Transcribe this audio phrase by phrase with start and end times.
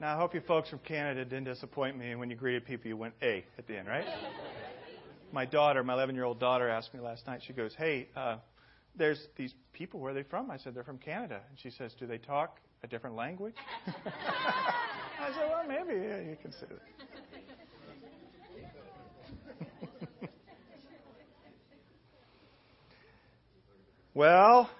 [0.00, 2.14] Now, I hope you folks from Canada didn't disappoint me.
[2.14, 4.04] When you greeted people, you went A at the end, right?
[5.32, 8.36] my daughter, my 11 year old daughter, asked me last night, she goes, Hey, uh,
[8.94, 10.52] there's these people, where are they from?
[10.52, 11.40] I said, They're from Canada.
[11.48, 13.56] And she says, Do they talk a different language?
[13.86, 16.00] I said, Well, maybe.
[16.00, 16.78] Yeah, you can say that.
[24.14, 24.70] well,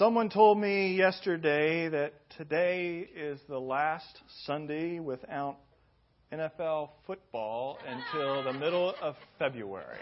[0.00, 5.58] Someone told me yesterday that today is the last Sunday without
[6.32, 9.98] NFL football until the middle of February.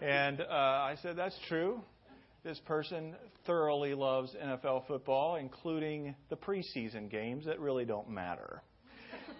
[0.00, 1.80] And uh, I said, That's true.
[2.44, 8.62] This person thoroughly loves NFL football, including the preseason games that really don't matter.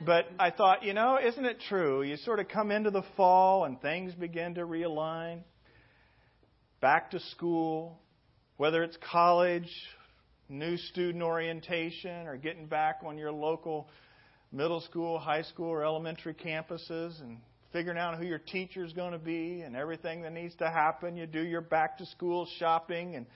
[0.04, 2.02] But I thought, you know, isn't it true?
[2.02, 5.42] You sort of come into the fall and things begin to realign.
[6.80, 8.00] Back to school,
[8.56, 9.70] whether it's college,
[10.52, 13.88] new student orientation, or getting back on your local
[14.52, 17.38] middle school, high school, or elementary campuses and
[17.72, 21.16] figuring out who your teacher is going to be and everything that needs to happen.
[21.16, 23.26] You do your back to school shopping, and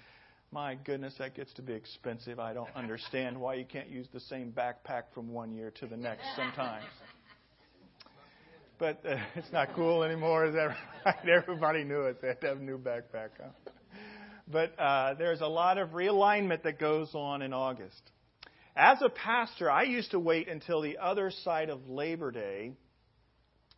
[0.52, 2.38] my goodness, that gets to be expensive.
[2.38, 5.96] I don't understand why you can't use the same backpack from one year to the
[5.96, 6.84] next sometimes.
[8.78, 11.28] But uh, it's not cool anymore, is that right?
[11.28, 12.20] Everybody knew it.
[12.20, 13.30] They had to have a new backpack.
[13.40, 13.70] Huh?
[14.50, 18.00] But uh, there's a lot of realignment that goes on in August.
[18.76, 22.72] As a pastor, I used to wait until the other side of Labor Day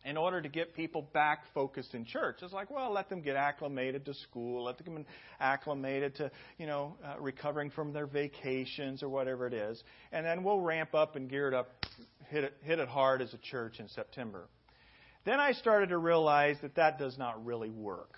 [0.05, 2.37] in order to get people back focused in church.
[2.41, 5.05] It's like, well, let them get acclimated to school, let them get
[5.39, 9.81] acclimated to, you know, uh, recovering from their vacations or whatever it is,
[10.11, 11.85] and then we'll ramp up and gear it up,
[12.29, 14.47] hit it, hit it hard as a church in September.
[15.25, 18.17] Then I started to realize that that does not really work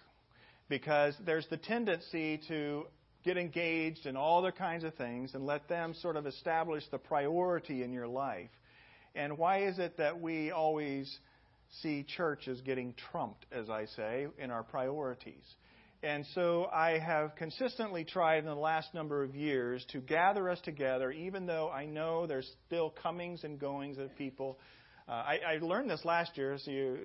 [0.71, 2.85] because there's the tendency to
[3.25, 6.97] get engaged in all other kinds of things and let them sort of establish the
[6.97, 8.49] priority in your life.
[9.13, 11.13] And why is it that we always
[11.81, 15.43] see church as getting trumped, as I say, in our priorities?
[16.03, 20.61] And so I have consistently tried in the last number of years to gather us
[20.61, 24.57] together, even though I know there's still comings and goings of people
[25.07, 26.97] uh, I, I learned this last year, so you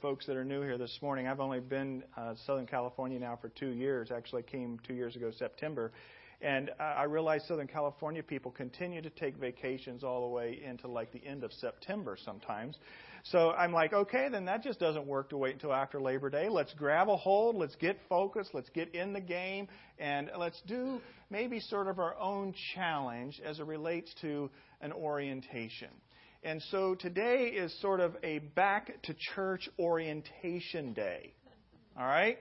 [0.00, 3.50] folks that are new here this morning, I've only been uh, Southern California now for
[3.50, 4.10] two years.
[4.10, 5.92] Actually, came two years ago September,
[6.40, 11.12] and I realized Southern California people continue to take vacations all the way into like
[11.12, 12.76] the end of September sometimes.
[13.24, 16.48] So I'm like, okay, then that just doesn't work to wait until after Labor Day.
[16.48, 19.68] Let's grab a hold, let's get focused, let's get in the game,
[19.98, 25.88] and let's do maybe sort of our own challenge as it relates to an orientation.
[26.44, 31.32] And so today is sort of a back to church orientation day.
[31.98, 32.36] All right?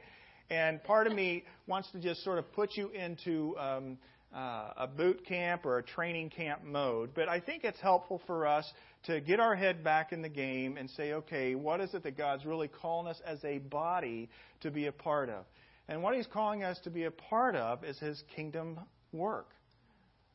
[0.49, 3.97] And part of me wants to just sort of put you into um,
[4.35, 7.11] uh, a boot camp or a training camp mode.
[7.15, 8.69] But I think it's helpful for us
[9.03, 12.17] to get our head back in the game and say, okay, what is it that
[12.17, 14.29] God's really calling us as a body
[14.61, 15.45] to be a part of?
[15.87, 18.81] And what He's calling us to be a part of is His kingdom
[19.13, 19.51] work.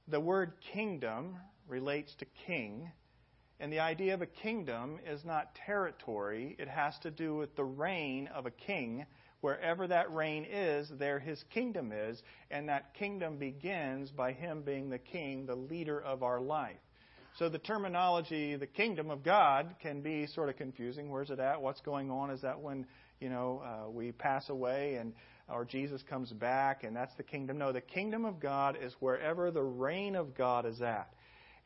[0.09, 1.37] The word kingdom
[1.69, 2.91] relates to king
[3.61, 7.65] and the idea of a kingdom is not territory, it has to do with the
[7.65, 9.05] reign of a king.
[9.41, 14.91] Wherever that reign is, there his kingdom is, and that kingdom begins by him being
[14.91, 16.77] the king, the leader of our life.
[17.39, 21.09] So the terminology, the kingdom of God, can be sort of confusing.
[21.09, 21.63] Where's it at?
[21.63, 22.31] What's going on?
[22.31, 22.85] Is that when
[23.21, 25.13] you know uh, we pass away and
[25.49, 27.59] or Jesus comes back and that's the kingdom?
[27.59, 31.13] No, the kingdom of God is wherever the reign of God is at.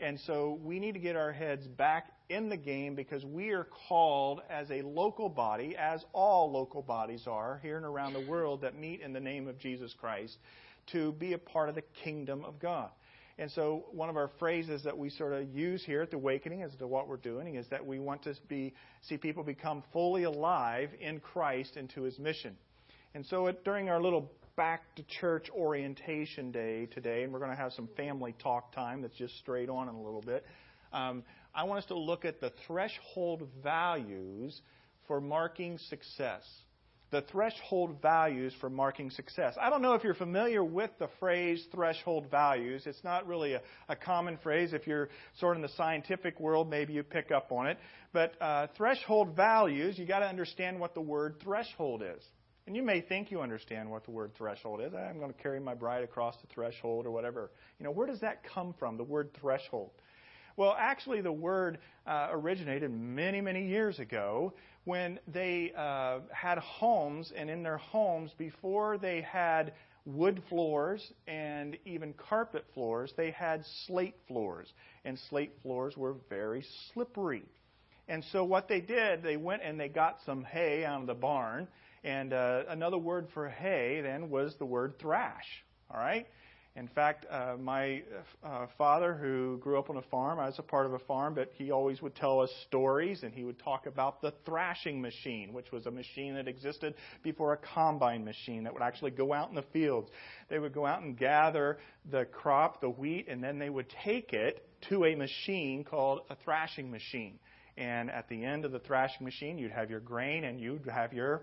[0.03, 3.69] And so we need to get our heads back in the game because we are
[3.89, 8.63] called as a local body, as all local bodies are here and around the world
[8.63, 10.37] that meet in the name of Jesus Christ,
[10.91, 12.91] to be a part of the kingdom of God.
[13.39, 16.63] And so, one of our phrases that we sort of use here at the Awakening
[16.63, 20.25] as to what we're doing is that we want to be, see people become fully
[20.25, 22.57] alive in Christ and to His mission.
[23.15, 27.51] And so, it, during our little back to church orientation day today, and we're going
[27.51, 30.45] to have some family talk time that's just straight on in a little bit.
[30.93, 31.25] Um,
[31.55, 34.61] I want us to look at the threshold values
[35.07, 36.43] for marking success.
[37.11, 39.55] The threshold values for marking success.
[39.61, 42.85] I don't know if you're familiar with the phrase threshold values.
[42.87, 44.73] It's not really a, a common phrase.
[44.73, 47.79] If you're sort of in the scientific world, maybe you pick up on it.
[48.15, 52.23] But uh, threshold values, you got to understand what the word threshold is.
[52.67, 54.93] And you may think you understand what the word threshold is.
[54.95, 57.51] I'm going to carry my bride across the threshold or whatever.
[57.79, 59.91] You know, where does that come from, the word threshold?
[60.57, 64.53] Well, actually, the word uh, originated many, many years ago
[64.85, 69.73] when they uh, had homes, and in their homes, before they had
[70.05, 73.13] wood floors and even carpet floors.
[73.17, 74.73] They had slate floors,
[75.05, 77.45] and slate floors were very slippery.
[78.09, 81.15] And so what they did, they went and they got some hay out of the
[81.15, 81.69] barn,
[82.05, 85.47] and uh, another word for hay then was the word thrash.
[85.91, 86.27] All right.
[86.75, 88.03] In fact, uh, my
[88.43, 91.35] uh, father, who grew up on a farm, I was a part of a farm,
[91.35, 95.53] but he always would tell us stories, and he would talk about the thrashing machine,
[95.53, 99.51] which was a machine that existed before a combine machine that would actually go out
[99.51, 100.09] in the fields.
[100.49, 101.77] They would go out and gather
[102.11, 106.37] the crop, the wheat, and then they would take it to a machine called a
[106.37, 107.39] thrashing machine.
[107.77, 111.13] And at the end of the thrashing machine, you'd have your grain and you'd have
[111.13, 111.43] your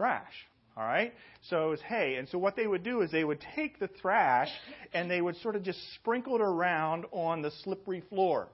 [0.00, 0.32] thrash.
[0.78, 1.12] All right?
[1.50, 2.14] So it's hay.
[2.14, 4.48] And so what they would do is they would take the thrash
[4.94, 8.48] and they would sort of just sprinkle it around on the slippery floor.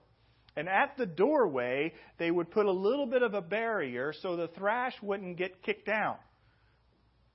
[0.57, 4.49] And at the doorway, they would put a little bit of a barrier so the
[4.49, 6.17] thrash wouldn't get kicked down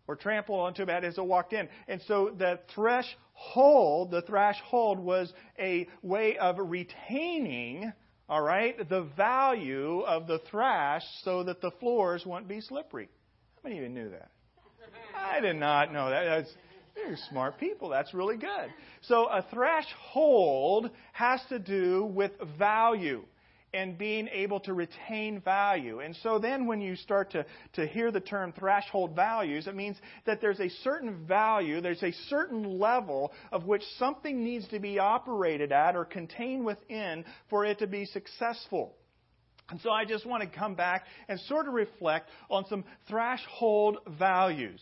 [0.07, 1.69] or trampled onto it as it walked in.
[1.87, 7.93] And so the threshold, the threshold was a way of retaining,
[8.27, 13.07] all right, the value of the thrash so that the floors wouldn't be slippery.
[13.61, 14.31] How many of you knew that?
[15.15, 16.23] I did not know that.
[16.23, 16.51] That's,
[16.97, 17.89] you're smart people.
[17.89, 18.73] That's really good.
[19.01, 23.23] So a threshold has to do with value
[23.73, 25.99] and being able to retain value.
[25.99, 29.95] And so then when you start to, to hear the term threshold values, it means
[30.25, 34.97] that there's a certain value, there's a certain level of which something needs to be
[34.97, 38.95] operated at or contained within for it to be successful.
[39.71, 43.99] And so I just want to come back and sort of reflect on some threshold
[44.19, 44.81] values.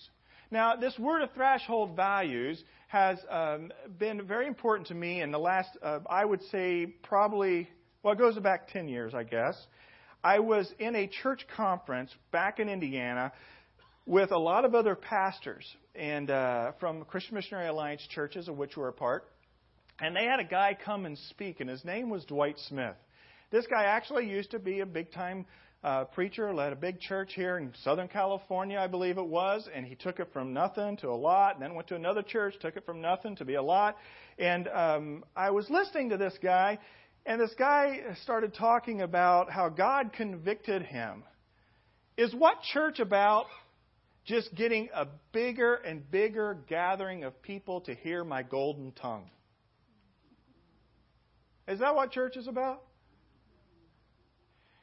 [0.50, 5.38] Now, this word of threshold values has um, been very important to me in the
[5.38, 7.70] last, uh, I would say, probably,
[8.02, 9.56] well, it goes back 10 years, I guess.
[10.24, 13.32] I was in a church conference back in Indiana
[14.08, 15.64] with a lot of other pastors
[15.94, 19.26] and uh, from Christian Missionary Alliance churches, of which we're a part.
[20.02, 22.96] And they had a guy come and speak, and his name was Dwight Smith.
[23.51, 25.46] This guy actually used to be a big time
[25.84, 29.86] uh, preacher, led a big church here in Southern California, I believe it was, and
[29.86, 32.75] he took it from nothing to a lot, and then went to another church, took
[32.75, 33.98] it from nothing to be a lot.
[34.38, 36.78] And um, I was listening to this guy,
[37.25, 41.24] and this guy started talking about how God convicted him.
[42.18, 43.45] Is what church about
[44.25, 49.31] just getting a bigger and bigger gathering of people to hear my golden tongue?
[51.68, 52.84] Is that what church is about?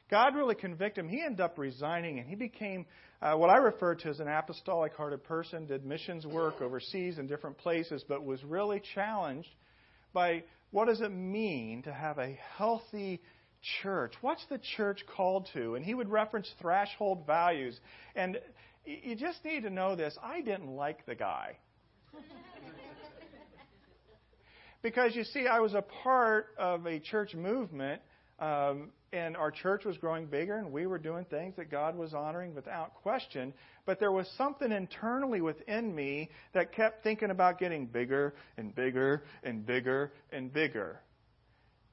[0.09, 1.09] God really convicted him.
[1.09, 2.85] He ended up resigning and he became
[3.21, 7.27] uh, what I refer to as an apostolic hearted person, did missions work overseas in
[7.27, 9.49] different places, but was really challenged
[10.13, 13.21] by what does it mean to have a healthy
[13.81, 14.13] church?
[14.21, 15.75] What's the church called to?
[15.75, 17.79] And he would reference threshold values.
[18.15, 18.39] And
[18.85, 20.17] you just need to know this.
[20.23, 21.57] I didn't like the guy.
[24.81, 28.01] because you see, I was a part of a church movement
[28.39, 32.13] um, and our church was growing bigger, and we were doing things that God was
[32.13, 33.53] honoring without question.
[33.85, 39.23] But there was something internally within me that kept thinking about getting bigger and bigger
[39.43, 40.99] and bigger and bigger.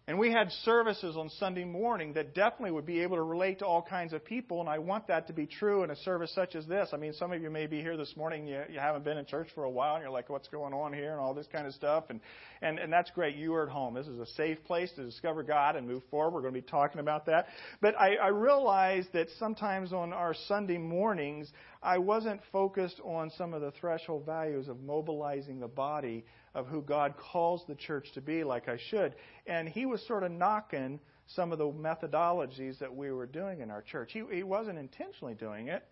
[0.06, 3.66] And we had services on Sunday morning that definitely would be able to relate to
[3.66, 6.54] all kinds of people, and I want that to be true in a service such
[6.54, 6.90] as this.
[6.92, 9.24] I mean, some of you may be here this morning, you, you haven't been in
[9.24, 11.66] church for a while, and you're like, what's going on here, and all this kind
[11.66, 12.04] of stuff.
[12.10, 12.20] And,
[12.60, 13.36] and, and that's great.
[13.36, 13.94] You are at home.
[13.94, 16.34] This is a safe place to discover God and move forward.
[16.34, 17.46] We're going to be talking about that.
[17.80, 21.50] But I, I realized that sometimes on our Sunday mornings,
[21.82, 26.82] I wasn't focused on some of the threshold values of mobilizing the body of who
[26.82, 29.14] God calls the church to be like I should.
[29.46, 33.70] And he was sort of knocking some of the methodologies that we were doing in
[33.70, 34.10] our church.
[34.12, 35.84] He, he wasn't intentionally doing it,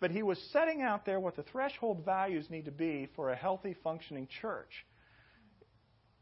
[0.00, 3.36] but he was setting out there what the threshold values need to be for a
[3.36, 4.86] healthy, functioning church.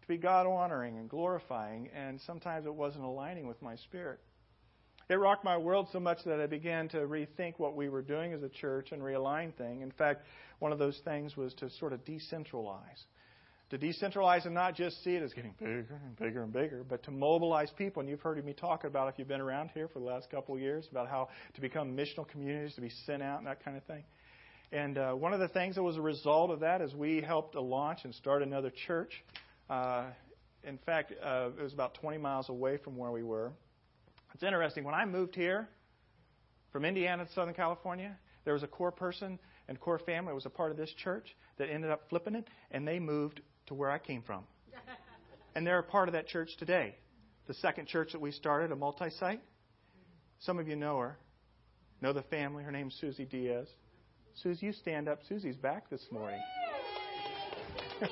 [0.02, 4.20] To be God honoring and glorifying, and sometimes it wasn't aligning with my spirit.
[5.08, 8.32] It rocked my world so much that I began to rethink what we were doing
[8.32, 9.82] as a church and realign things.
[9.82, 10.24] In fact,
[10.58, 13.04] one of those things was to sort of decentralize
[13.72, 17.02] to decentralize and not just see it as getting bigger and bigger and bigger, but
[17.04, 18.00] to mobilize people.
[18.00, 20.54] And you've heard me talk about, if you've been around here for the last couple
[20.54, 23.78] of years, about how to become missional communities, to be sent out and that kind
[23.78, 24.04] of thing.
[24.72, 27.52] And uh, one of the things that was a result of that is we helped
[27.52, 29.24] to launch and start another church.
[29.70, 30.04] Uh,
[30.64, 33.52] in fact, uh, it was about 20 miles away from where we were.
[34.34, 34.84] It's interesting.
[34.84, 35.66] When I moved here
[36.72, 40.44] from Indiana to Southern California, there was a core person and core family that was
[40.44, 43.40] a part of this church that ended up flipping it, and they moved
[43.72, 44.44] to where I came from.
[45.54, 46.94] And they're a part of that church today.
[47.46, 49.40] The second church that we started, a multi site.
[50.40, 51.16] Some of you know her,
[52.00, 52.64] know the family.
[52.64, 53.68] Her name's Susie Diaz.
[54.42, 55.20] Susie, you stand up.
[55.28, 56.40] Susie's back this morning.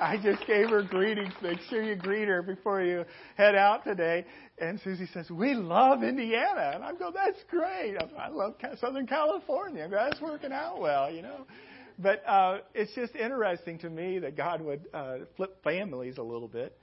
[0.00, 1.34] I just gave her greetings.
[1.42, 3.04] Make sure you greet her before you
[3.36, 4.24] head out today.
[4.58, 7.96] And Susie says, "We love Indiana," and I go, "That's great.
[8.18, 9.88] I love Southern California.
[9.90, 11.46] That's working out well, you know."
[12.02, 16.48] But uh, it's just interesting to me that God would uh, flip families a little
[16.48, 16.76] bit.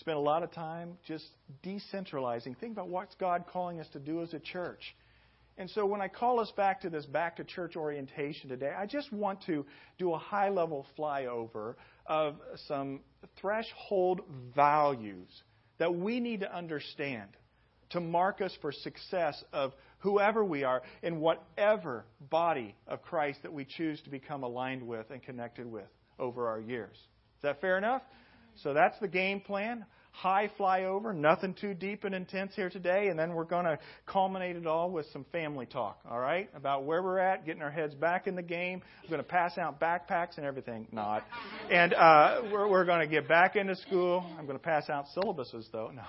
[0.00, 1.26] Spend a lot of time just
[1.62, 2.56] decentralizing.
[2.58, 4.94] Think about what's God calling us to do as a church.
[5.58, 8.86] And so when I call us back to this back to church orientation today, I
[8.86, 9.64] just want to
[9.98, 11.74] do a high level flyover
[12.06, 12.36] of
[12.66, 13.00] some
[13.40, 14.20] threshold
[14.54, 15.28] values
[15.78, 17.28] that we need to understand
[17.90, 23.52] to mark us for success of whoever we are in whatever body of Christ that
[23.52, 25.88] we choose to become aligned with and connected with
[26.18, 26.96] over our years.
[26.96, 28.02] Is that fair enough?
[28.62, 29.84] So that's the game plan
[30.16, 34.56] high flyover, nothing too deep and intense here today, and then we're going to culminate
[34.56, 36.48] it all with some family talk, all right?
[36.54, 38.80] About where we're at, getting our heads back in the game.
[39.02, 40.88] I'm going to pass out backpacks and everything.
[40.90, 41.22] Not.
[41.70, 44.24] And uh, we're, we're going to get back into school.
[44.38, 45.92] I'm going to pass out syllabuses, though.
[45.94, 46.02] No.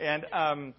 [0.00, 0.74] And um,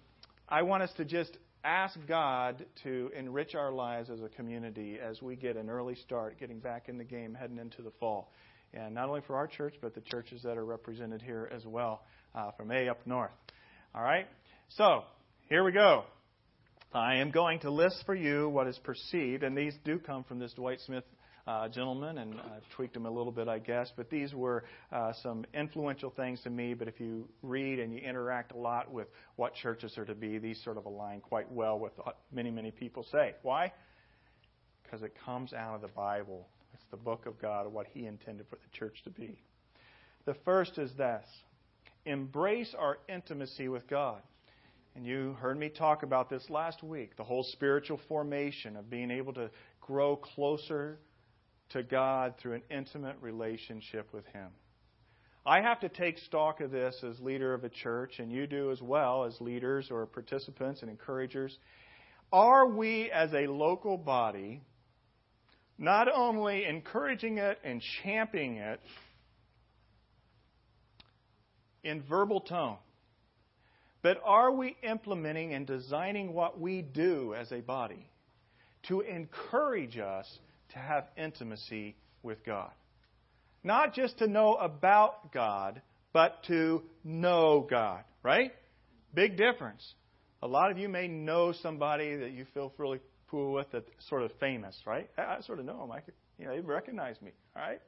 [0.48, 5.22] I want us to just ask God to enrich our lives as a community as
[5.22, 8.30] we get an early start getting back in the game heading into the fall.
[8.74, 12.02] And not only for our church, but the churches that are represented here as well
[12.34, 13.30] uh, from A up north.
[13.94, 14.26] All right?
[14.68, 15.04] So,
[15.48, 16.04] here we go.
[16.92, 20.38] I am going to list for you what is perceived, and these do come from
[20.38, 21.04] this Dwight Smith
[21.46, 23.92] uh, gentleman, and I've tweaked them a little bit, I guess.
[23.94, 26.74] But these were uh, some influential things to me.
[26.74, 30.38] But if you read and you interact a lot with what churches are to be,
[30.38, 33.34] these sort of align quite well with what many, many people say.
[33.42, 33.72] Why?
[34.82, 36.48] Because it comes out of the Bible.
[36.72, 39.38] It's the book of God, what He intended for the church to be.
[40.24, 41.24] The first is this
[42.06, 44.20] embrace our intimacy with God.
[44.96, 49.10] And you heard me talk about this last week the whole spiritual formation of being
[49.10, 50.98] able to grow closer
[51.70, 54.48] to God through an intimate relationship with Him.
[55.46, 58.70] I have to take stock of this as leader of a church, and you do
[58.70, 61.56] as well as leaders or participants and encouragers.
[62.32, 64.62] Are we, as a local body,
[65.76, 68.80] not only encouraging it and championing it,
[71.84, 72.78] in verbal tone.
[74.02, 78.10] But are we implementing and designing what we do as a body
[78.88, 80.26] to encourage us
[80.74, 82.70] to have intimacy with God?
[83.62, 85.80] Not just to know about God,
[86.12, 88.52] but to know God, right?
[89.14, 89.94] Big difference.
[90.42, 93.00] A lot of you may know somebody that you feel really
[93.30, 95.08] cool with that's sort of famous, right?
[95.16, 95.90] I, sort of know them.
[95.90, 97.80] I could, you know, they recognize me, all right?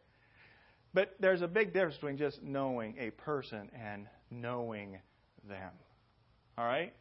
[0.94, 4.98] But there's a big difference between just knowing a person and knowing
[5.46, 5.70] them.
[6.56, 6.94] All right?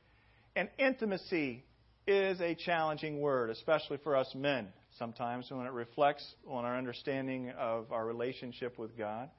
[0.56, 1.64] And intimacy
[2.06, 7.52] is a challenging word, especially for us men sometimes when it reflects on our understanding
[7.52, 9.30] of our relationship with God.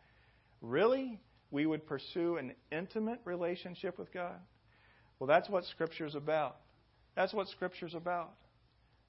[0.61, 1.21] Really?
[1.51, 4.39] We would pursue an intimate relationship with God?
[5.19, 6.57] Well, that's what Scripture's about.
[7.15, 8.35] That's what Scripture's about.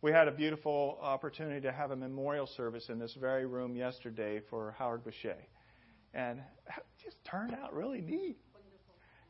[0.01, 4.41] We had a beautiful opportunity to have a memorial service in this very room yesterday
[4.49, 5.37] for Howard Boucher.
[6.13, 8.37] And it just turned out really neat.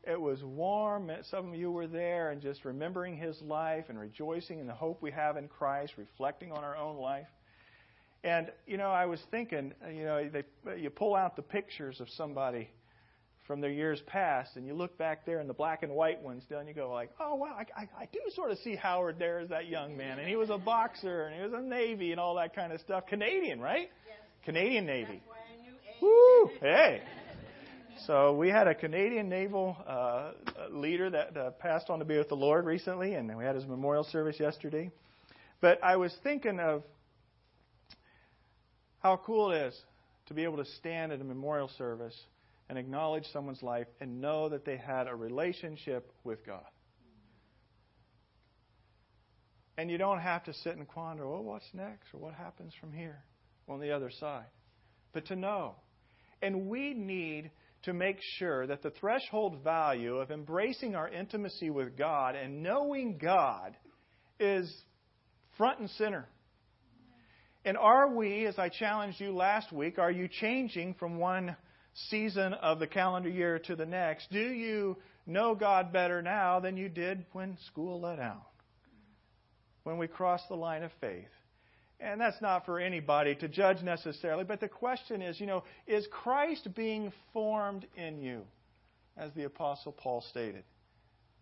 [0.08, 1.10] It was warm.
[1.30, 5.02] Some of you were there and just remembering his life and rejoicing in the hope
[5.02, 7.26] we have in Christ, reflecting on our own life.
[8.24, 12.08] And, you know, I was thinking, you know, they, you pull out the pictures of
[12.16, 12.70] somebody
[13.46, 16.42] from their years past, and you look back there in the black and white ones,
[16.50, 19.40] and you go like, oh wow, I, I, I do sort of see Howard there
[19.40, 22.20] as that young man, and he was a boxer, and he was a Navy, and
[22.20, 23.04] all that kind of stuff.
[23.06, 23.88] Canadian, right?
[24.06, 24.16] Yes.
[24.44, 25.22] Canadian Navy.
[26.02, 26.50] Woo!
[26.60, 27.02] Hey.
[28.06, 30.32] So we had a Canadian naval uh,
[30.70, 33.66] leader that uh, passed on to be with the Lord recently, and we had his
[33.66, 34.90] memorial service yesterday.
[35.60, 36.84] But I was thinking of
[39.00, 39.80] how cool it is
[40.26, 42.16] to be able to stand at a memorial service
[42.68, 46.66] and acknowledge someone's life and know that they had a relationship with God.
[49.76, 52.92] And you don't have to sit and quander, well, what's next or what happens from
[52.92, 53.18] here
[53.68, 54.46] on the other side.
[55.12, 55.76] But to know.
[56.42, 57.50] And we need
[57.88, 63.18] to make sure that the threshold value of embracing our intimacy with God and knowing
[63.18, 63.76] God
[64.38, 64.72] is
[65.56, 66.28] front and center.
[67.64, 71.56] And are we, as I challenged you last week, are you changing from one
[72.10, 76.76] season of the calendar year to the next, do you know God better now than
[76.76, 78.46] you did when school let out?
[79.82, 81.28] When we crossed the line of faith?
[82.00, 86.06] And that's not for anybody to judge necessarily, but the question is, you know, is
[86.10, 88.42] Christ being formed in you?
[89.16, 90.62] As the Apostle Paul stated.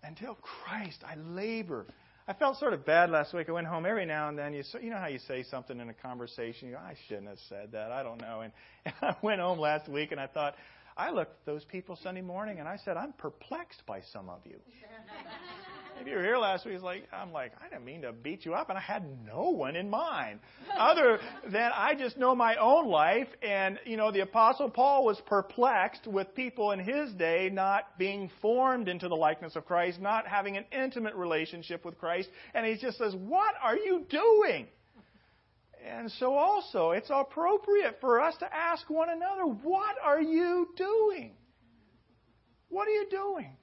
[0.03, 1.85] Until Christ, I labor,
[2.29, 3.49] I felt sort of bad last week.
[3.49, 4.53] I went home every now and then.
[4.53, 6.69] You you know how you say something in a conversation.
[6.69, 7.93] You go, I shouldn't have said that.
[7.93, 8.41] I don't know.
[8.41, 8.53] And,
[8.85, 10.57] and I went home last week and I thought,
[10.97, 14.41] I looked at those people Sunday morning and I said, I'm perplexed by some of
[14.45, 14.57] you.
[16.01, 18.45] if you were here last week, it's like I'm like I didn't mean to beat
[18.45, 20.41] you up, and I had no one in mind,
[20.77, 21.19] other
[21.51, 23.29] than I just know my own life.
[23.43, 28.31] And you know, the Apostle Paul was perplexed with people in his day not being
[28.43, 32.77] formed into the likeness of Christ, not having an intimate relationship with Christ, and he
[32.77, 34.67] just says, "What are you doing?"
[35.87, 41.33] And so, also, it's appropriate for us to ask one another, What are you doing?
[42.69, 43.57] What are you doing?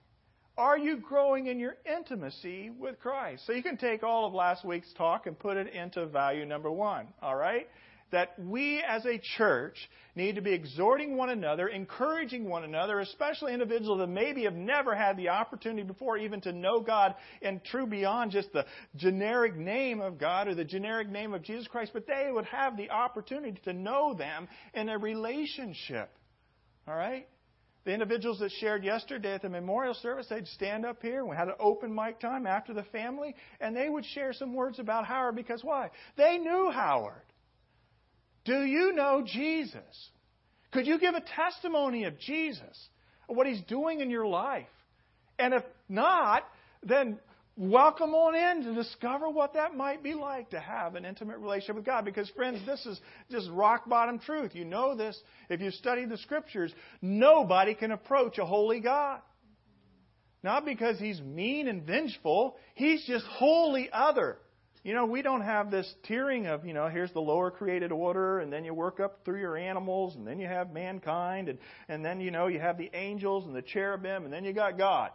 [0.57, 3.45] Are you growing in your intimacy with Christ?
[3.47, 6.69] So you can take all of last week's talk and put it into value number
[6.69, 7.67] one, all right?
[8.11, 13.51] That we as a church need to be exhorting one another, encouraging one another, especially
[13.51, 17.87] individuals that maybe have never had the opportunity before even to know God in true
[17.87, 22.05] beyond just the generic name of God or the generic name of Jesus Christ, but
[22.05, 26.11] they would have the opportunity to know them in a relationship.
[26.87, 27.27] All right?
[27.85, 31.49] The individuals that shared yesterday at the memorial service, they'd stand up here we had
[31.49, 35.35] an open mic time after the family, and they would share some words about Howard
[35.35, 35.89] because why?
[36.15, 37.23] They knew Howard.
[38.45, 40.09] Do you know Jesus?
[40.71, 42.89] Could you give a testimony of Jesus,
[43.29, 44.65] of what he's doing in your life?
[45.37, 46.43] And if not,
[46.83, 47.19] then
[47.55, 51.75] welcome on in to discover what that might be like to have an intimate relationship
[51.75, 52.05] with God.
[52.05, 54.55] Because, friends, this is just rock bottom truth.
[54.55, 55.19] You know this.
[55.49, 59.21] If you study the scriptures, nobody can approach a holy God.
[60.43, 64.37] Not because he's mean and vengeful, he's just wholly other.
[64.83, 68.39] You know, we don't have this tiering of, you know, here's the lower created order,
[68.39, 71.57] and then you work up through your animals, and then you have mankind, and,
[71.87, 74.77] and then, you know, you have the angels and the cherubim, and then you got
[74.77, 75.11] God.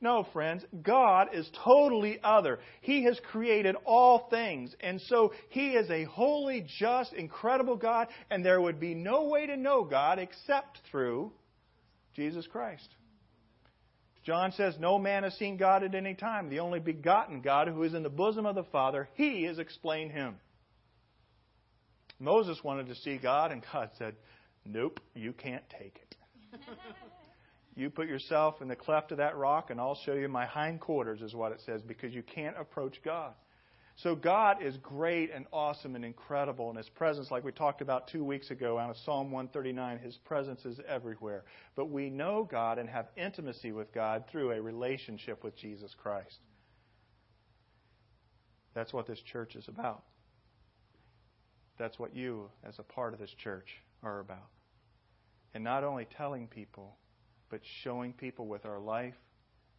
[0.00, 2.58] No, friends, God is totally other.
[2.82, 4.74] He has created all things.
[4.80, 9.46] And so He is a holy, just, incredible God, and there would be no way
[9.46, 11.32] to know God except through
[12.14, 12.88] Jesus Christ.
[14.24, 16.48] John says, No man has seen God at any time.
[16.48, 20.12] The only begotten God who is in the bosom of the Father, He has explained
[20.12, 20.36] Him.
[22.18, 24.14] Moses wanted to see God, and God said,
[24.64, 26.60] Nope, you can't take it.
[27.76, 31.20] You put yourself in the cleft of that rock, and I'll show you my hindquarters,
[31.22, 33.34] is what it says, because you can't approach God.
[33.96, 38.08] So God is great and awesome and incredible, and His presence, like we talked about
[38.08, 41.44] two weeks ago out of Psalm 139, His presence is everywhere.
[41.76, 46.38] But we know God and have intimacy with God through a relationship with Jesus Christ.
[48.74, 50.02] That's what this church is about.
[51.78, 53.68] That's what you, as a part of this church,
[54.02, 54.48] are about.
[55.54, 56.96] And not only telling people
[57.54, 59.14] but showing people with our life,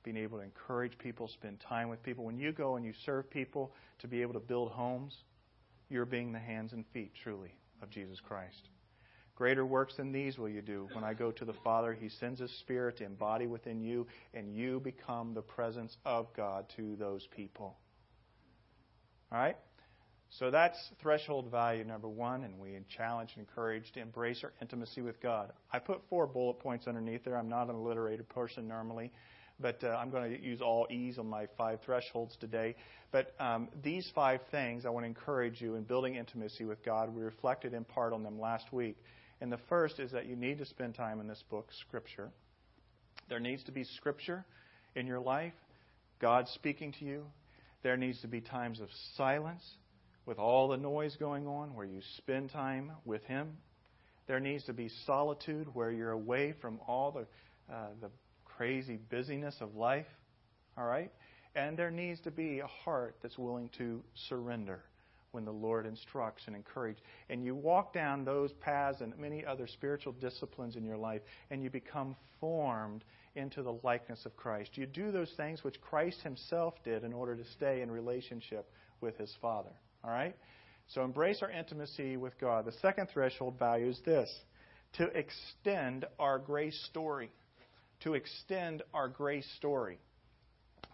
[0.02, 2.24] being able to encourage people, spend time with people.
[2.24, 5.14] When you go and you serve people to be able to build homes,
[5.90, 8.70] you're being the hands and feet, truly, of Jesus Christ.
[9.36, 10.88] Greater works than these will you do.
[10.94, 14.56] When I go to the Father, He sends His Spirit to embody within you, and
[14.56, 17.76] you become the presence of God to those people.
[19.34, 19.58] All right?
[20.32, 25.02] So that's threshold value number one, and we challenge and encourage to embrace our intimacy
[25.02, 25.54] with God.
[25.72, 27.38] I put four bullet points underneath there.
[27.38, 29.12] I'm not an alliterated person normally,
[29.60, 32.76] but uh, I'm going to use all E's on my five thresholds today.
[33.12, 37.16] But um, these five things I want to encourage you in building intimacy with God.
[37.16, 38.98] We reflected in part on them last week.
[39.40, 42.30] And the first is that you need to spend time in this book, Scripture.
[43.30, 44.46] There needs to be Scripture
[44.96, 45.54] in your life,
[46.20, 47.26] God speaking to you.
[47.84, 49.64] There needs to be times of silence
[50.26, 53.58] with all the noise going on, where you spend time with Him.
[54.28, 58.10] There needs to be solitude where you're away from all the, uh, the
[58.44, 60.08] crazy busyness of life.
[60.78, 61.12] All right?
[61.56, 64.82] And there needs to be a heart that's willing to surrender
[65.32, 67.02] when the Lord instructs and encourages.
[67.30, 71.62] And you walk down those paths and many other spiritual disciplines in your life, and
[71.62, 73.04] you become formed
[73.36, 74.72] into the likeness of Christ.
[74.76, 78.70] You do those things which Christ Himself did in order to stay in relationship
[79.02, 79.72] with His Father.
[80.06, 80.36] All right?
[80.88, 82.66] So embrace our intimacy with God.
[82.66, 84.32] The second threshold value is this
[84.94, 87.32] to extend our grace story.
[88.02, 89.98] To extend our grace story.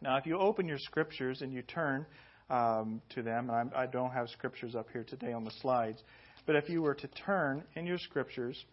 [0.01, 2.05] Now, if you open your scriptures and you turn
[2.49, 6.01] um, to them, and I, I don't have scriptures up here today on the slides,
[6.45, 8.63] but if you were to turn in your scriptures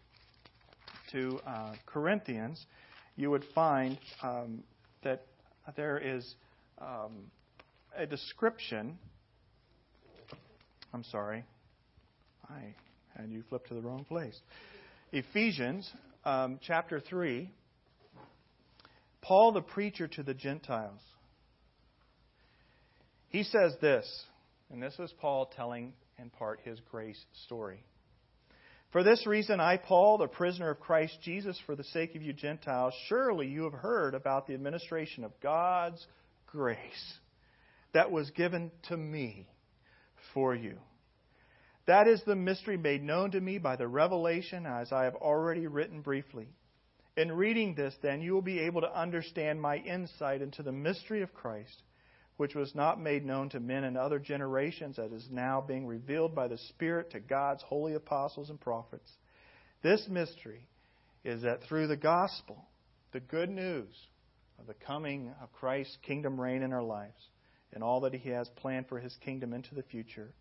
[1.12, 2.64] to uh, Corinthians,
[3.16, 4.62] you would find um,
[5.02, 5.26] that
[5.76, 6.34] there is
[6.80, 7.30] um,
[7.96, 8.98] a description
[10.98, 11.44] I'm sorry.
[12.50, 12.74] I
[13.16, 14.36] had you flipped to the wrong place.
[15.12, 15.88] Ephesians
[16.24, 17.48] um, chapter 3.
[19.22, 20.98] Paul the preacher to the Gentiles.
[23.28, 24.24] He says this,
[24.72, 27.84] and this is Paul telling in part his grace story.
[28.90, 32.32] For this reason, I, Paul, the prisoner of Christ Jesus, for the sake of you
[32.32, 36.04] Gentiles, surely you have heard about the administration of God's
[36.48, 37.14] grace
[37.94, 39.46] that was given to me
[40.34, 40.76] for you.
[41.88, 45.66] That is the mystery made known to me by the revelation, as I have already
[45.66, 46.46] written briefly.
[47.16, 51.22] In reading this, then, you will be able to understand my insight into the mystery
[51.22, 51.82] of Christ
[52.38, 56.36] which was not made known to men in other generations, that is now being revealed
[56.36, 59.10] by the Spirit to God's holy apostles and prophets.
[59.82, 60.68] This mystery
[61.24, 62.64] is that through the gospel,
[63.12, 63.92] the good news
[64.60, 67.20] of the coming of Christ's kingdom reign in our lives,
[67.72, 70.32] and all that He has planned for His kingdom into the future,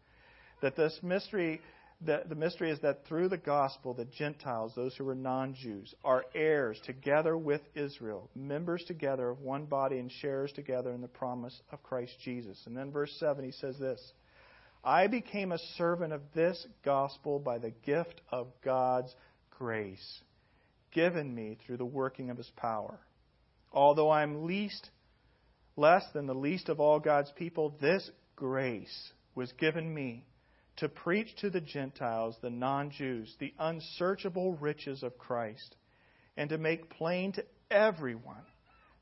[0.62, 1.62] that this mystery
[2.02, 5.96] the, the mystery is that through the gospel, the Gentiles, those who are non Jews,
[6.04, 11.08] are heirs together with Israel, members together of one body, and sharers together in the
[11.08, 12.62] promise of Christ Jesus.
[12.68, 14.14] And then verse 7, he says this
[14.84, 19.14] I became a servant of this gospel by the gift of God's
[19.50, 20.22] grace,
[20.92, 23.00] given me through the working of his power.
[23.74, 24.92] Although I am least,
[25.76, 30.24] less than the least of all God's people, this grace was given me
[30.78, 35.76] to preach to the Gentiles, the non Jews, the unsearchable riches of Christ,
[36.36, 38.46] and to make plain to everyone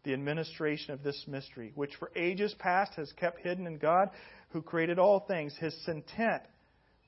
[0.03, 4.09] the administration of this mystery, which for ages past has kept hidden in God,
[4.49, 5.55] who created all things.
[5.59, 6.43] His intent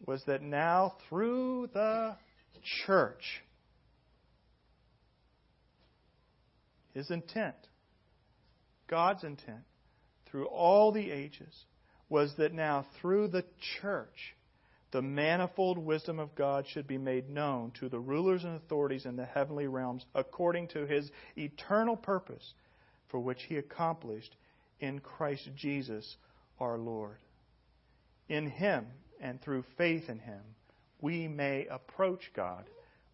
[0.06, 2.16] was that now, through the
[2.86, 3.44] church,
[6.94, 7.56] his intent,
[8.88, 9.64] God's intent,
[10.30, 11.54] through all the ages,
[12.10, 13.46] was that now, through the
[13.82, 14.36] church,
[14.92, 19.16] the manifold wisdom of God should be made known to the rulers and authorities in
[19.16, 22.54] the heavenly realms according to his eternal purpose
[23.10, 24.36] for which he accomplished
[24.80, 26.18] in Christ Jesus
[26.60, 27.18] our Lord.
[28.30, 28.88] In him
[29.20, 30.42] and through faith in him,
[31.02, 32.66] we may approach God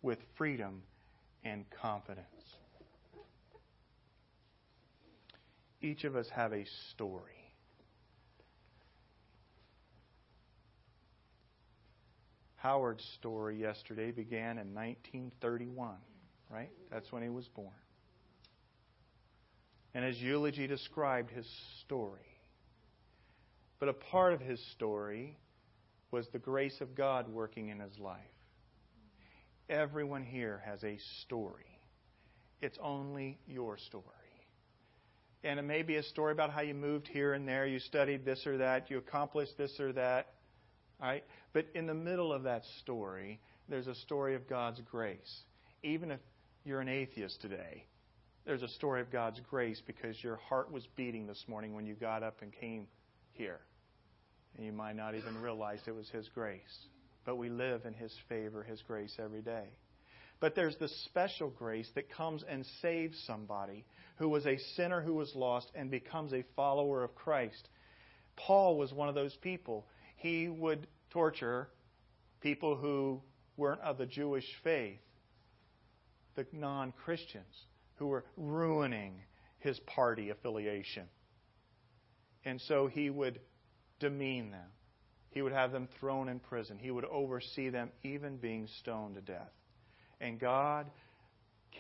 [0.01, 0.83] with freedom
[1.43, 2.27] and confidence.
[5.81, 7.42] Each of us have a story.
[12.63, 15.97] Howard's story yesterday began in 1931,
[16.49, 16.69] right?
[16.89, 17.73] That's when he was born.
[19.93, 21.45] And his eulogy described his
[21.81, 22.21] story.
[23.81, 25.37] But a part of his story
[26.09, 28.21] was the grace of God working in his life.
[29.69, 31.81] Everyone here has a story.
[32.61, 34.05] It's only your story.
[35.43, 38.23] And it may be a story about how you moved here and there, you studied
[38.23, 40.27] this or that, you accomplished this or that.
[41.03, 41.25] Right?
[41.51, 45.41] But in the middle of that story, there's a story of God's grace.
[45.83, 46.21] Even if
[46.63, 47.83] you're an atheist today,
[48.45, 51.93] there's a story of God's grace because your heart was beating this morning when you
[51.93, 52.87] got up and came
[53.33, 53.59] here.
[54.55, 56.61] And you might not even realize it was His grace.
[57.25, 59.67] But we live in His favor, His grace every day.
[60.39, 63.83] But there's the special grace that comes and saves somebody
[64.17, 67.67] who was a sinner who was lost and becomes a follower of Christ.
[68.37, 69.85] Paul was one of those people
[70.23, 71.69] he would torture
[72.41, 73.21] people who
[73.55, 74.99] weren't of the Jewish faith,
[76.35, 79.21] the non Christians, who were ruining
[79.59, 81.05] his party affiliation.
[82.43, 83.39] And so he would
[83.99, 84.67] demean them.
[85.29, 86.77] He would have them thrown in prison.
[86.77, 89.51] He would oversee them even being stoned to death.
[90.19, 90.87] And God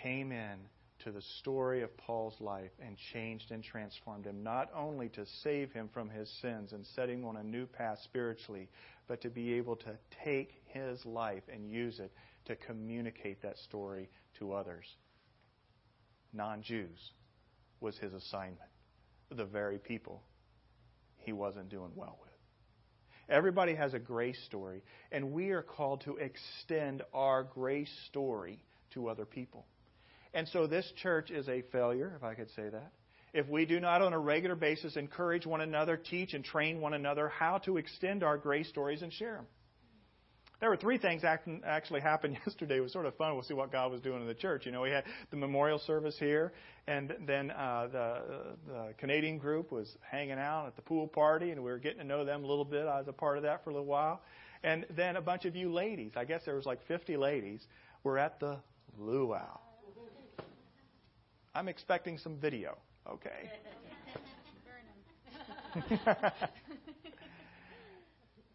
[0.01, 0.57] came in
[1.03, 5.71] to the story of Paul's life and changed and transformed him, not only to save
[5.71, 8.69] him from his sins and set him on a new path spiritually,
[9.07, 12.11] but to be able to take his life and use it
[12.45, 14.85] to communicate that story to others.
[16.33, 17.11] Non Jews
[17.79, 18.59] was his assignment,
[19.29, 20.23] the very people
[21.17, 22.31] he wasn't doing well with.
[23.29, 28.59] Everybody has a grace story, and we are called to extend our grace story
[28.93, 29.65] to other people.
[30.33, 32.91] And so this church is a failure, if I could say that.
[33.33, 36.93] If we do not on a regular basis encourage one another, teach and train one
[36.93, 39.47] another how to extend our grace stories and share them.
[40.59, 42.77] There were three things actually happened yesterday.
[42.77, 43.33] It was sort of fun.
[43.33, 44.65] We'll see what God was doing in the church.
[44.65, 46.53] You know, we had the memorial service here,
[46.87, 48.21] and then uh, the,
[48.65, 52.05] the Canadian group was hanging out at the pool party, and we were getting to
[52.05, 52.87] know them a little bit.
[52.87, 54.21] I was a part of that for a little while.
[54.63, 57.61] And then a bunch of you ladies, I guess there was like 50 ladies,
[58.03, 58.59] were at the
[58.97, 59.59] luau.
[61.53, 62.77] I'm expecting some video,
[63.09, 63.51] okay?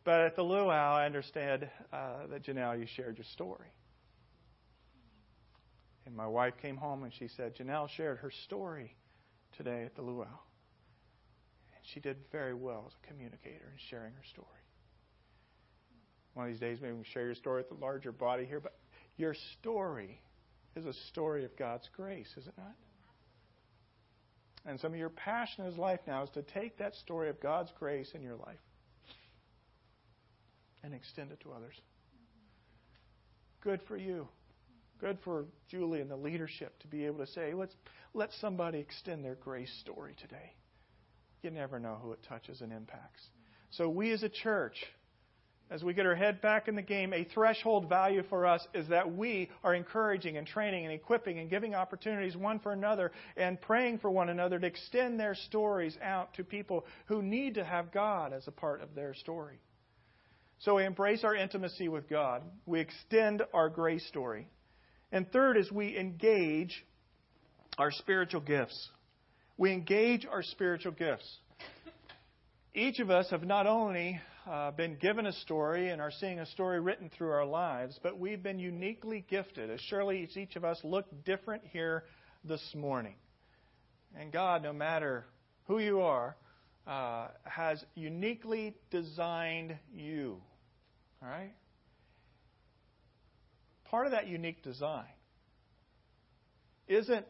[0.05, 3.69] but at the luau, I understand uh, that Janelle, you shared your story.
[6.07, 8.97] And my wife came home and she said, Janelle shared her story
[9.57, 10.25] today at the luau.
[10.25, 14.47] And she did very well as a communicator in sharing her story.
[16.35, 18.61] One of these days, maybe we can share your story with the larger body here,
[18.61, 18.79] but
[19.17, 20.21] your story
[20.77, 22.77] is a story of God's grace, is it not?
[24.69, 27.41] And some of your passion in his life now is to take that story of
[27.41, 28.61] God's grace in your life
[30.85, 31.75] and extend it to others.
[33.63, 34.29] Good for you.
[35.01, 37.75] Good for Julie and the leadership to be able to say, let's
[38.13, 40.53] let somebody extend their grace story today.
[41.43, 43.23] You never know who it touches and impacts.
[43.71, 44.77] So we as a church,
[45.71, 48.89] as we get our head back in the game, a threshold value for us is
[48.89, 53.61] that we are encouraging and training and equipping and giving opportunities one for another and
[53.61, 57.93] praying for one another to extend their stories out to people who need to have
[57.93, 59.59] God as a part of their story.
[60.61, 62.43] So we embrace our intimacy with God.
[62.67, 64.49] We extend our grace story.
[65.13, 66.85] And third is we engage
[67.77, 68.89] our spiritual gifts.
[69.57, 71.29] We engage our spiritual gifts.
[72.75, 76.47] Each of us have not only uh, been given a story and are seeing a
[76.47, 79.71] story written through our lives, but we've been uniquely gifted.
[79.71, 82.05] As surely each of us look different here
[82.45, 83.17] this morning.
[84.19, 85.27] And God, no matter
[85.67, 86.35] who you are,
[86.87, 90.39] uh, has uniquely designed you.
[91.23, 91.53] All right?
[93.91, 95.05] Part of that unique design
[96.87, 97.27] isn't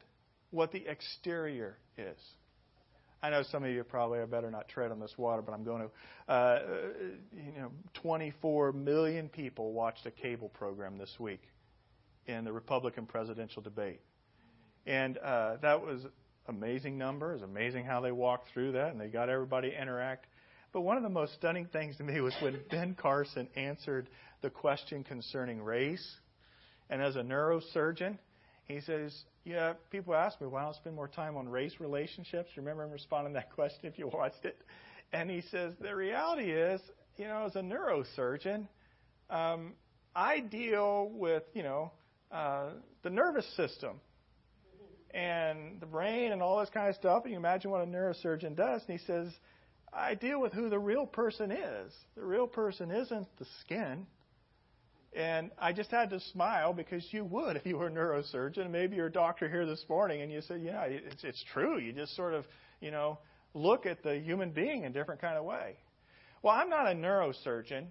[0.50, 2.18] what the exterior is.
[3.22, 5.64] I know some of you probably I better not tread on this water, but I'm
[5.64, 6.32] going to.
[6.32, 6.60] Uh,
[7.32, 11.42] you know, 24 million people watched a cable program this week
[12.26, 14.00] in the Republican presidential debate,
[14.86, 16.02] and uh, that was
[16.46, 17.30] amazing number.
[17.30, 20.26] It was amazing how they walked through that, and they got everybody to interact.
[20.72, 24.08] But one of the most stunning things to me was when Ben Carson answered
[24.42, 26.16] the question concerning race,
[26.88, 28.18] and as a neurosurgeon,
[28.68, 32.50] he says, Yeah, people ask me why don't I spend more time on race relationships.
[32.56, 34.58] Remember him responding to that question if you watched it?
[35.12, 36.80] And he says, The reality is,
[37.16, 38.68] you know, as a neurosurgeon,
[39.30, 39.72] um,
[40.14, 41.92] I deal with, you know,
[42.30, 42.70] uh,
[43.02, 44.00] the nervous system
[45.12, 47.24] and the brain and all this kind of stuff.
[47.24, 48.82] And you imagine what a neurosurgeon does.
[48.86, 49.32] And he says,
[49.92, 51.92] I deal with who the real person is.
[52.14, 54.06] The real person isn't the skin.
[55.14, 58.70] And I just had to smile because you would if you were a neurosurgeon.
[58.70, 61.78] Maybe you're a doctor here this morning and you say, yeah, it's, it's true.
[61.78, 62.44] You just sort of,
[62.80, 63.18] you know,
[63.54, 65.76] look at the human being in a different kind of way.
[66.42, 67.86] Well, I'm not a neurosurgeon,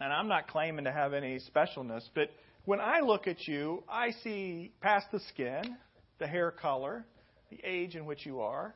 [0.00, 2.30] and I'm not claiming to have any specialness, but
[2.64, 5.76] when I look at you, I see past the skin,
[6.18, 7.04] the hair color,
[7.50, 8.74] the age in which you are.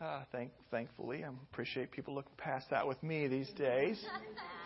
[0.00, 4.02] Uh, thank, thankfully, I appreciate people looking past that with me these days.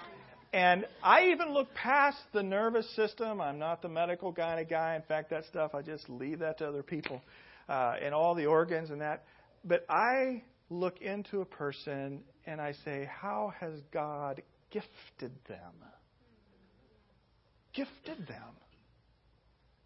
[0.56, 3.42] And I even look past the nervous system.
[3.42, 4.96] I'm not the medical kind of guy.
[4.96, 7.20] In fact, that stuff, I just leave that to other people
[7.68, 9.24] uh, and all the organs and that.
[9.66, 14.40] But I look into a person and I say, How has God
[14.70, 15.74] gifted them?
[17.74, 18.56] Gifted them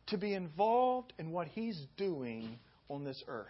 [0.07, 3.49] to be involved in what He's doing on this earth.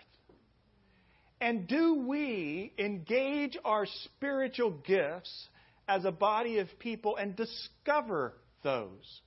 [1.39, 5.49] And do we engage our spiritual gifts
[5.91, 9.21] as a body of people and discover those.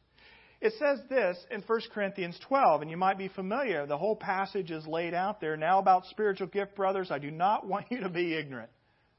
[0.62, 3.86] It says this in 1 Corinthians 12, and you might be familiar.
[3.86, 5.58] The whole passage is laid out there.
[5.58, 8.70] Now, about spiritual gift, brothers, I do not want you to be ignorant.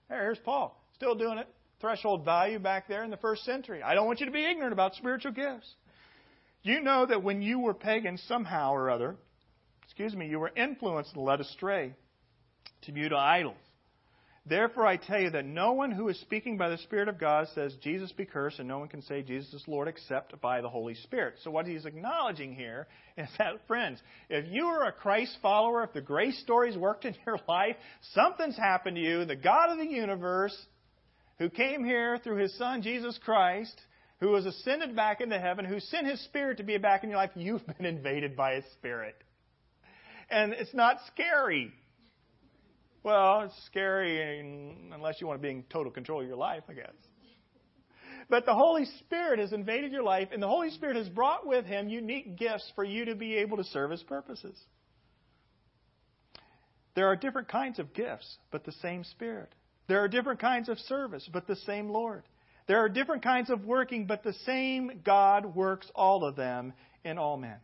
[0.09, 1.47] There's Paul, still doing it.
[1.81, 3.83] Threshold value back there in the first century.
[3.83, 5.71] I don't want you to be ignorant about spiritual gifts.
[6.63, 9.17] You know that when you were pagans somehow or other,
[9.85, 11.93] excuse me, you were influenced and led astray
[12.83, 13.57] to to idols
[14.47, 17.49] Therefore, I tell you that no one who is speaking by the Spirit of God
[17.55, 20.69] says, Jesus be cursed, and no one can say Jesus is Lord except by the
[20.69, 21.37] Holy Spirit.
[21.43, 25.95] So, what he's acknowledging here is that, friends, if you are a Christ follower, if
[25.95, 27.77] the grace story's worked in your life,
[28.13, 29.25] something's happened to you.
[29.25, 30.57] The God of the universe,
[31.39, 33.81] who came here through his Son, Jesus Christ,
[34.21, 37.19] who was ascended back into heaven, who sent his Spirit to be back in your
[37.19, 39.17] life, you've been invaded by his Spirit.
[40.29, 41.73] And it's not scary.
[43.05, 44.41] Well, it's scary
[44.93, 46.95] unless you want to be in total control of your life, I guess.
[48.31, 51.67] But the Holy Spirit has invaded your life, and the Holy Spirit has brought with
[51.67, 54.59] Him unique gifts for you to be able to serve His purposes.
[56.95, 59.55] There are different kinds of gifts, but the same Spirit.
[59.87, 62.23] There are different kinds of service, but the same Lord.
[62.67, 66.73] There are different kinds of working, but the same God works all of them
[67.05, 67.59] in all men.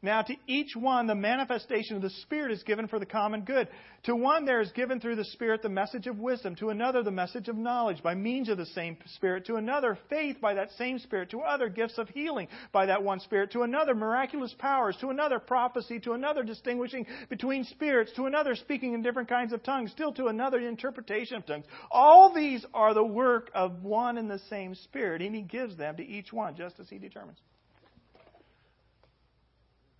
[0.00, 3.68] Now, to each one, the manifestation of the Spirit is given for the common good.
[4.04, 6.54] To one, there is given through the Spirit the message of wisdom.
[6.56, 9.46] To another, the message of knowledge by means of the same Spirit.
[9.46, 11.30] To another, faith by that same Spirit.
[11.30, 13.50] To other, gifts of healing by that one Spirit.
[13.52, 14.96] To another, miraculous powers.
[15.00, 15.98] To another, prophecy.
[16.00, 18.12] To another, distinguishing between spirits.
[18.14, 19.90] To another, speaking in different kinds of tongues.
[19.90, 21.66] Still to another, interpretation of tongues.
[21.90, 25.96] All these are the work of one and the same Spirit, and He gives them
[25.96, 27.38] to each one just as He determines.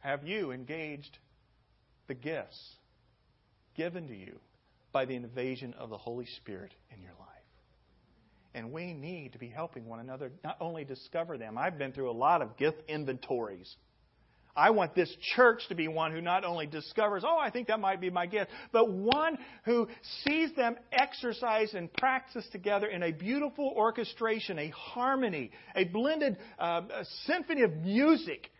[0.08, 1.18] Have you engaged
[2.06, 2.58] the gifts
[3.76, 4.38] given to you
[4.90, 7.28] by the invasion of the Holy Spirit in your life?
[8.54, 11.58] And we need to be helping one another not only discover them.
[11.58, 13.70] I've been through a lot of gift inventories.
[14.56, 17.78] I want this church to be one who not only discovers, oh, I think that
[17.78, 19.88] might be my gift, but one who
[20.24, 26.80] sees them exercise and practice together in a beautiful orchestration, a harmony, a blended uh,
[26.94, 28.50] a symphony of music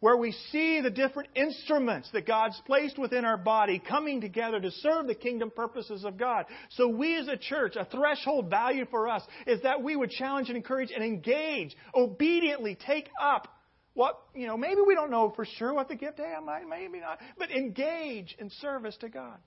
[0.00, 4.70] where we see the different instruments that God's placed within our body coming together to
[4.70, 6.44] serve the kingdom purposes of God.
[6.70, 10.48] So we as a church, a threshold value for us is that we would challenge
[10.48, 13.48] and encourage and engage, obediently take up
[13.94, 17.00] what, you know, maybe we don't know for sure what the gift, hey, I maybe
[17.00, 19.38] not, but engage in service to God.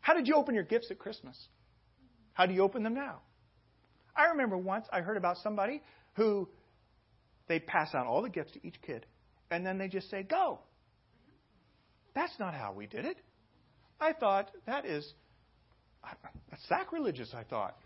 [0.00, 1.36] How did you open your gifts at Christmas?
[2.32, 3.20] How do you open them now?
[4.16, 5.82] I remember once I heard about somebody
[6.14, 6.48] who
[7.50, 9.04] they pass out all the gifts to each kid,
[9.50, 10.60] and then they just say, Go.
[12.14, 13.18] That's not how we did it.
[14.00, 15.12] I thought, that is
[16.02, 16.08] uh,
[16.48, 17.76] that's sacrilegious, I thought.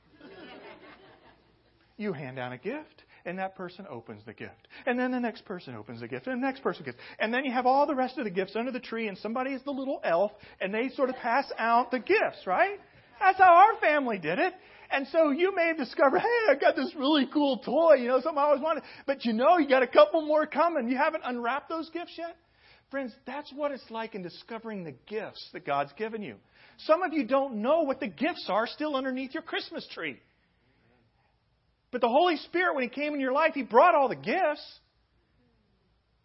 [1.96, 4.68] you hand down a gift, and that person opens the gift.
[4.86, 6.98] And then the next person opens the gift, and the next person gets.
[7.18, 9.52] And then you have all the rest of the gifts under the tree, and somebody
[9.52, 12.78] is the little elf, and they sort of pass out the gifts, right?
[13.18, 14.52] That's how our family did it.
[14.90, 18.20] And so you may have discovered, hey, I got this really cool toy, you know,
[18.20, 18.84] something I always wanted.
[19.06, 20.88] But you know, you got a couple more coming.
[20.88, 22.36] You haven't unwrapped those gifts yet?
[22.90, 26.36] Friends, that's what it's like in discovering the gifts that God's given you.
[26.78, 30.20] Some of you don't know what the gifts are still underneath your Christmas tree.
[31.90, 34.80] But the Holy Spirit, when He came in your life, He brought all the gifts.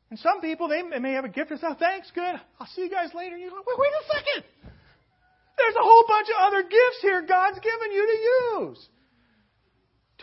[0.09, 2.35] And some people, they may have a gift and say, oh, thanks, good.
[2.59, 3.35] I'll see you guys later.
[3.35, 4.43] And You go, wait, wait a second.
[5.59, 8.89] There's a whole bunch of other gifts here God's given you to use.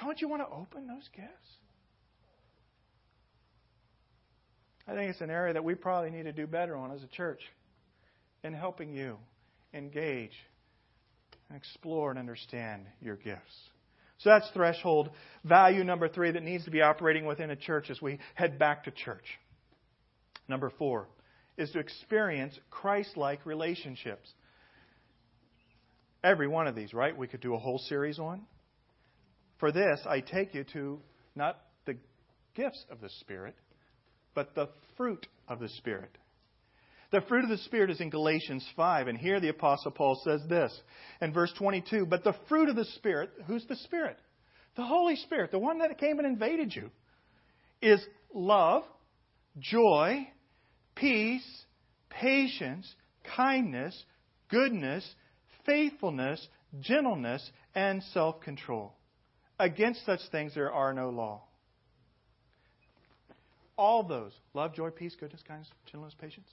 [0.01, 1.57] Don't you want to open those gifts?
[4.89, 7.09] I think it's an area that we probably need to do better on as a
[7.09, 7.41] church
[8.45, 9.19] in helping you
[9.75, 10.33] engage
[11.49, 13.41] and explore and understand your gifts.
[14.19, 15.11] So that's threshold
[15.45, 18.85] value number three that needs to be operating within a church as we head back
[18.85, 19.25] to church.
[20.49, 21.09] Number four
[21.57, 24.33] is to experience Christ like relationships
[26.27, 27.17] every one of these, right?
[27.17, 28.43] We could do a whole series on.
[29.59, 30.99] For this, I take you to
[31.35, 31.97] not the
[32.55, 33.55] gifts of the Spirit,
[34.35, 36.11] but the fruit of the Spirit.
[37.13, 40.41] The fruit of the Spirit is in Galatians 5, and here the Apostle Paul says
[40.49, 40.77] this
[41.21, 44.19] in verse 22 But the fruit of the Spirit, who's the Spirit?
[44.75, 46.91] The Holy Spirit, the one that came and invaded you,
[47.81, 48.83] is love,
[49.59, 50.29] joy,
[50.97, 51.47] peace,
[52.11, 52.93] patience,
[53.37, 54.05] kindness,
[54.51, 55.09] goodness,
[55.67, 56.47] faithfulness,
[56.81, 58.93] gentleness, and self control.
[59.59, 61.43] Against such things there are no law.
[63.77, 66.49] All those love, joy, peace, goodness, kindness, gentleness, patience.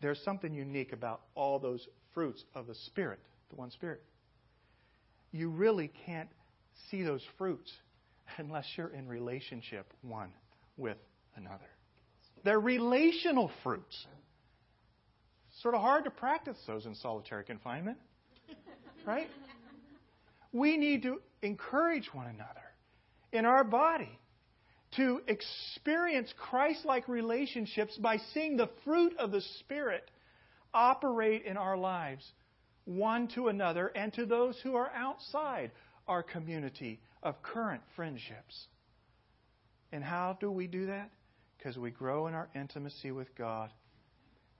[0.00, 4.02] There's something unique about all those fruits of the Spirit, the one Spirit.
[5.30, 6.28] You really can't
[6.90, 7.72] see those fruits
[8.36, 10.30] unless you're in relationship one
[10.76, 10.98] with
[11.36, 11.68] another.
[12.44, 14.06] They're relational fruits
[15.62, 17.98] sort of hard to practice those in solitary confinement.
[19.04, 19.26] Right?
[20.52, 22.62] We need to encourage one another
[23.32, 24.16] in our body
[24.96, 30.08] to experience Christ like relationships by seeing the fruit of the Spirit
[30.72, 32.24] operate in our lives,
[32.84, 35.72] one to another, and to those who are outside
[36.06, 38.68] our community of current friendships.
[39.90, 41.10] And how do we do that?
[41.58, 43.70] Because we grow in our intimacy with God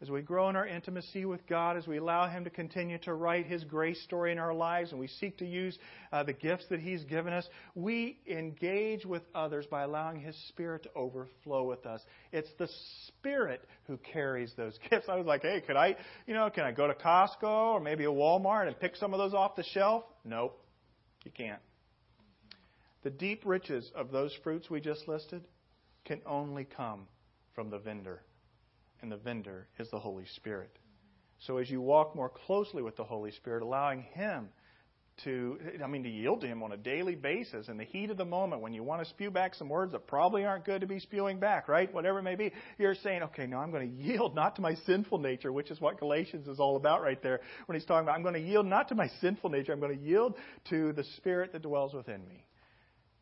[0.02, 3.14] as we grow in our intimacy with God, as we allow Him to continue to
[3.14, 5.78] write His grace story in our lives, and we seek to use
[6.12, 10.82] uh, the gifts that He's given us, we engage with others by allowing His Spirit
[10.82, 12.00] to overflow with us.
[12.32, 12.68] It's the
[13.06, 15.06] Spirit who carries those gifts.
[15.08, 15.94] I was like, hey, could I,
[16.26, 19.18] you know, can I go to Costco or maybe a Walmart and pick some of
[19.18, 20.02] those off the shelf?
[20.24, 20.60] Nope,
[21.24, 21.60] you can't.
[23.04, 25.44] The deep riches of those fruits we just listed
[26.04, 27.06] can only come
[27.54, 28.22] from the vendor
[29.02, 30.78] and the vendor is the Holy Spirit.
[31.46, 34.48] So as you walk more closely with the Holy Spirit, allowing Him
[35.24, 38.16] to, I mean, to yield to Him on a daily basis in the heat of
[38.16, 40.86] the moment when you want to spew back some words that probably aren't good to
[40.86, 41.92] be spewing back, right?
[41.92, 42.52] Whatever it may be.
[42.78, 45.80] You're saying, okay, no, I'm going to yield not to my sinful nature, which is
[45.80, 48.66] what Galatians is all about right there when he's talking about, I'm going to yield
[48.66, 50.34] not to my sinful nature, I'm going to yield
[50.70, 52.46] to the Spirit that dwells within me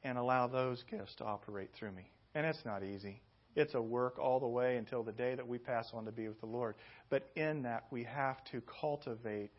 [0.04, 2.10] and allow those gifts to operate through me.
[2.34, 3.22] And it's not easy.
[3.56, 6.28] It's a work all the way until the day that we pass on to be
[6.28, 6.76] with the Lord.
[7.08, 9.50] But in that, we have to cultivate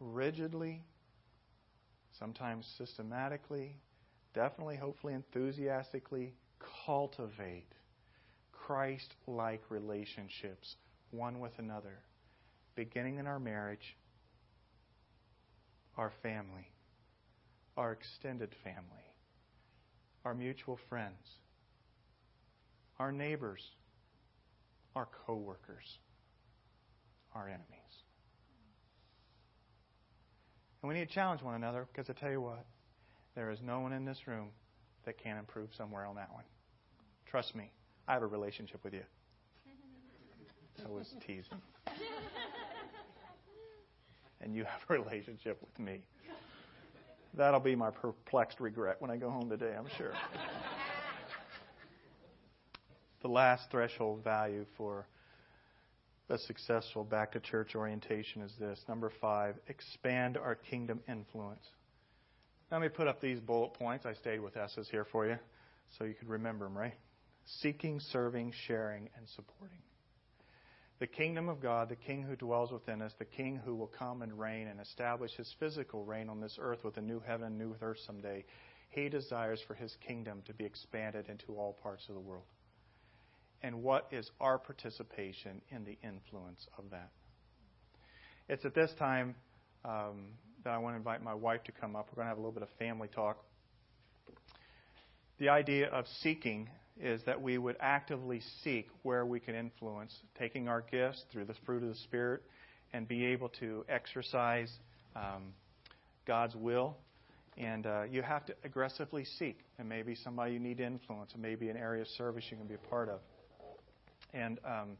[0.00, 0.82] rigidly,
[2.18, 3.76] sometimes systematically,
[4.34, 6.32] definitely, hopefully, enthusiastically
[6.86, 7.72] cultivate
[8.52, 10.76] Christ like relationships
[11.10, 11.98] one with another,
[12.76, 13.96] beginning in our marriage,
[15.98, 16.70] our family,
[17.76, 19.04] our extended family,
[20.24, 21.38] our mutual friends,
[23.00, 23.62] our neighbors,
[24.94, 25.98] our coworkers,
[27.34, 27.64] our enemies.
[30.82, 32.66] And we need to challenge one another because I tell you what,
[33.34, 34.48] there is no one in this room
[35.06, 36.44] that can improve somewhere on that one.
[37.24, 37.70] Trust me,
[38.06, 39.04] I have a relationship with you.
[40.84, 41.62] I was teasing.
[44.42, 46.02] and you have a relationship with me.
[47.32, 50.12] That'll be my perplexed regret when I go home today, I'm sure.
[53.22, 55.06] The last threshold value for
[56.30, 58.80] a successful back to church orientation is this.
[58.88, 61.64] Number five, expand our kingdom influence.
[62.70, 64.06] Let me put up these bullet points.
[64.06, 65.36] I stayed with S's here for you
[65.98, 66.94] so you could remember them, right?
[67.60, 69.78] Seeking, serving, sharing, and supporting.
[71.00, 74.22] The kingdom of God, the king who dwells within us, the king who will come
[74.22, 77.58] and reign and establish his physical reign on this earth with a new heaven and
[77.58, 78.44] new earth someday,
[78.90, 82.44] he desires for his kingdom to be expanded into all parts of the world
[83.62, 87.10] and what is our participation in the influence of that.
[88.48, 89.34] It's at this time
[89.84, 90.26] um,
[90.64, 92.08] that I want to invite my wife to come up.
[92.10, 93.44] We're going to have a little bit of family talk.
[95.38, 96.68] The idea of seeking
[97.00, 101.54] is that we would actively seek where we can influence, taking our gifts through the
[101.64, 102.42] fruit of the Spirit,
[102.92, 104.70] and be able to exercise
[105.16, 105.54] um,
[106.26, 106.96] God's will.
[107.56, 109.60] And uh, you have to aggressively seek.
[109.78, 112.66] And maybe somebody you need to influence, and maybe an area of service you can
[112.66, 113.20] be a part of.
[114.32, 114.96] And um,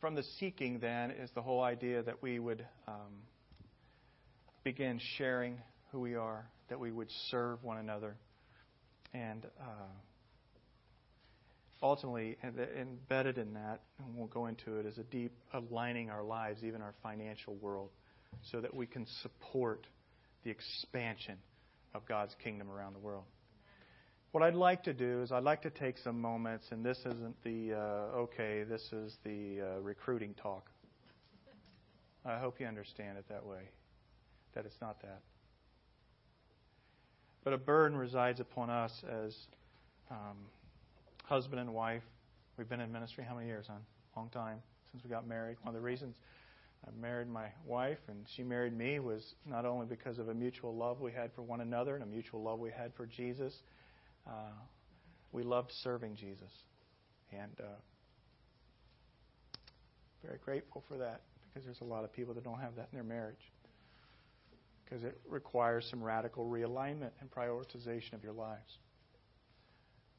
[0.00, 3.22] from the seeking, then, is the whole idea that we would um,
[4.62, 5.58] begin sharing
[5.90, 8.16] who we are, that we would serve one another.
[9.12, 9.86] And uh,
[11.82, 16.62] ultimately, embedded in that, and we'll go into it, is a deep aligning our lives,
[16.64, 17.90] even our financial world,
[18.50, 19.86] so that we can support
[20.44, 21.36] the expansion
[21.94, 23.24] of God's kingdom around the world.
[24.34, 27.36] What I'd like to do is I'd like to take some moments, and this isn't
[27.44, 30.68] the, uh, okay, this is the uh, recruiting talk.
[32.26, 33.60] I hope you understand it that way,
[34.56, 35.20] that it's not that.
[37.44, 39.36] But a burden resides upon us as
[40.10, 40.36] um,
[41.22, 42.02] husband and wife.
[42.58, 43.82] We've been in ministry how many years, hon?
[44.16, 44.58] Long time
[44.90, 45.58] since we got married.
[45.62, 46.16] One of the reasons
[46.84, 50.74] I married my wife and she married me was not only because of a mutual
[50.74, 53.60] love we had for one another and a mutual love we had for Jesus
[54.26, 54.52] uh,
[55.32, 56.50] we loved serving Jesus.
[57.32, 57.64] And uh,
[60.24, 62.96] very grateful for that because there's a lot of people that don't have that in
[62.96, 63.52] their marriage.
[64.84, 68.78] Because it requires some radical realignment and prioritization of your lives.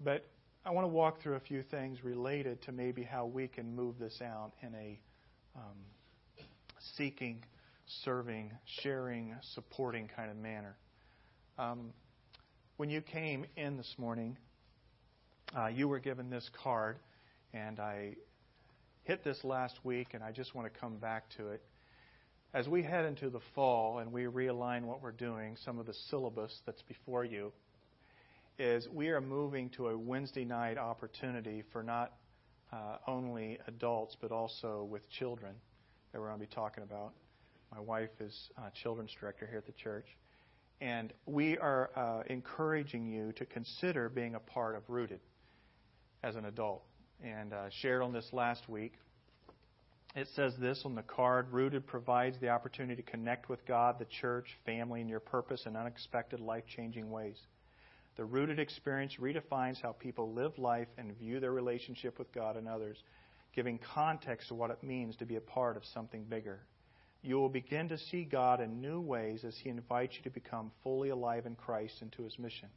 [0.03, 0.26] But
[0.66, 3.99] I want to walk through a few things related to maybe how we can move
[3.99, 4.99] this out in a
[5.56, 5.78] um,
[6.97, 7.43] seeking,
[8.03, 8.51] serving,
[8.82, 10.76] sharing, supporting kind of manner.
[11.58, 11.91] Um,
[12.78, 14.38] when you came in this morning,
[15.57, 16.97] uh, you were given this card,
[17.53, 18.15] and I
[19.03, 21.61] hit this last week, and I just want to come back to it.
[22.53, 25.93] As we head into the fall and we realign what we're doing, some of the
[26.09, 27.53] syllabus that's before you
[28.57, 32.13] is we are moving to a Wednesday night opportunity for not
[32.71, 35.53] uh, only adults but also with children
[36.11, 37.11] that we're going to be talking about.
[37.73, 40.05] My wife is uh, children's director here at the church.
[40.82, 45.19] And we are uh, encouraging you to consider being a part of Rooted
[46.23, 46.84] as an adult.
[47.23, 48.93] And uh, shared on this last week.
[50.15, 54.05] It says this on the card Rooted provides the opportunity to connect with God, the
[54.05, 57.38] church, family, and your purpose in unexpected, life changing ways.
[58.17, 62.67] The Rooted experience redefines how people live life and view their relationship with God and
[62.67, 62.97] others,
[63.53, 66.61] giving context to what it means to be a part of something bigger
[67.26, 70.71] you will begin to see God in new ways as He invites you to become
[70.84, 72.69] fully alive in Christ and to His mission,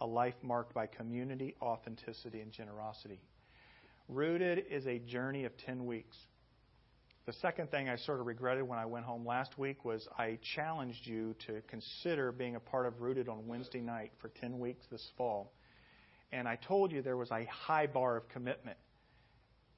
[0.00, 3.20] a life marked by community, authenticity, and generosity.
[4.08, 6.16] Rooted is a journey of 10 weeks.
[7.26, 10.38] the second thing I sort of regretted when I went home last week was I
[10.56, 14.84] challenged you to consider being a part of Rooted on Wednesday night for 10 weeks
[14.90, 15.52] this fall.
[16.32, 18.78] And I told you there was a high bar of commitment.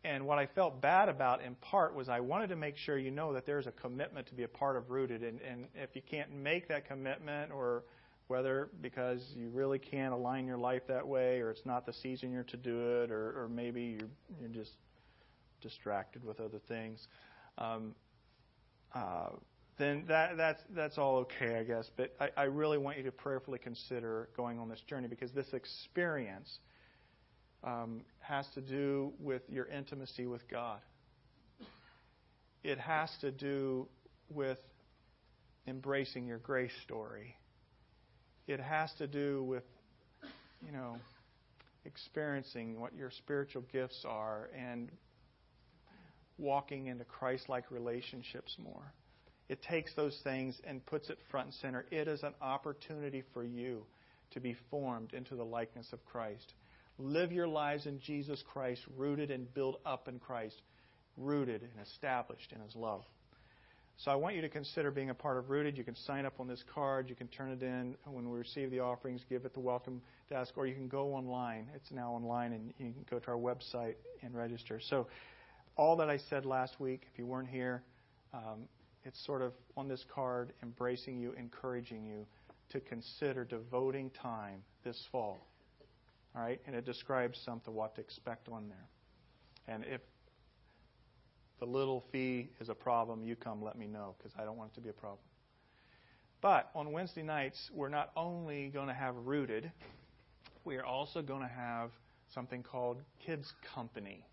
[0.05, 3.13] And what I felt bad about in part was I wanted to make sure you
[3.13, 5.23] know that there's a commitment to be a part of Rooted.
[5.23, 7.85] And, and if you can't make that commitment, or
[8.27, 12.33] whether because you really can't align your life that way, or it's not the season
[12.33, 14.09] you're to do it, or, or maybe you're,
[14.41, 14.73] you're just
[15.61, 17.07] distracted with other things,
[17.59, 17.95] um,
[18.95, 19.29] uh,
[19.79, 21.91] then that, that's, that's all okay, I guess.
[21.97, 25.53] But I, I really want you to prayerfully consider going on this journey because this
[25.53, 26.59] experience
[27.65, 30.81] um, has to do with your intimacy with God.
[32.65, 33.89] It has to do
[34.29, 34.59] with
[35.67, 37.37] embracing your grace story.
[38.47, 39.65] It has to do with,
[40.65, 40.97] you know,
[41.85, 44.91] experiencing what your spiritual gifts are and
[46.39, 48.93] walking into Christ like relationships more.
[49.49, 51.85] It takes those things and puts it front and center.
[51.91, 53.85] It is an opportunity for you
[54.33, 56.55] to be formed into the likeness of Christ.
[56.99, 60.61] Live your lives in Jesus Christ, rooted and built up in Christ,
[61.17, 63.05] rooted and established in His love.
[63.99, 65.79] So I want you to consider being a part of Rooted.
[65.79, 67.09] You can sign up on this card.
[67.09, 70.55] You can turn it in when we receive the offerings, give it the welcome desk,
[70.57, 71.69] or you can go online.
[71.75, 74.81] It's now online, and you can go to our website and register.
[74.81, 75.07] So
[75.77, 77.85] all that I said last week, if you weren't here,
[78.35, 78.63] um,
[79.05, 82.27] it's sort of on this card, embracing you, encouraging you
[82.71, 85.47] to consider devoting time this fall.
[86.35, 86.61] All right?
[86.67, 89.75] And it describes something what to expect on there.
[89.75, 90.01] And if
[91.61, 94.73] the little fee is a problem, you come let me know because I don't want
[94.73, 95.21] it to be a problem.
[96.41, 99.71] But on Wednesday nights, we're not only going to have Rooted,
[100.65, 101.91] we are also going to have
[102.35, 104.27] something called Kids Company.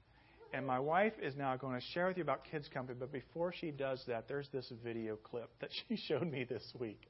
[0.54, 2.98] And my wife is now going to share with you about Kids Company.
[3.00, 7.02] But before she does that, there's this video clip that she showed me this week.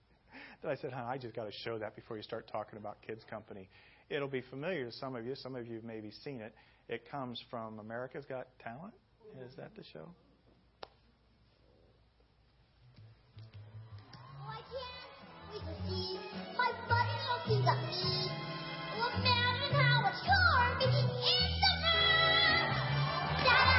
[0.62, 3.02] That I said, "Huh, I just got to show that before you start talking about
[3.02, 3.70] Kids Company.
[4.10, 5.36] It'll be familiar to some of you.
[5.36, 6.54] Some of you have maybe seen it.
[6.88, 8.94] It comes from America's Got Talent.
[9.46, 10.10] Is that the show?
[23.46, 23.79] Oh,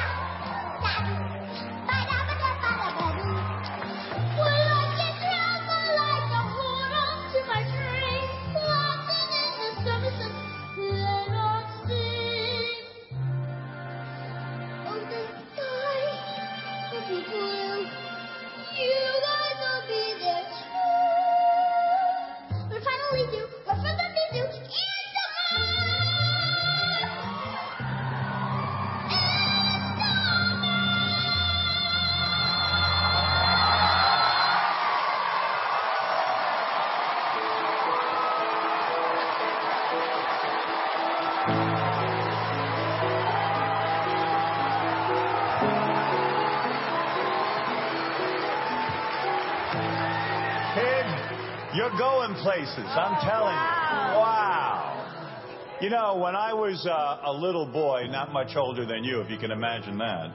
[52.75, 52.91] places.
[52.95, 54.19] I'm telling you.
[54.19, 55.77] Wow.
[55.81, 59.29] You know, when I was uh, a little boy, not much older than you, if
[59.29, 60.29] you can imagine that.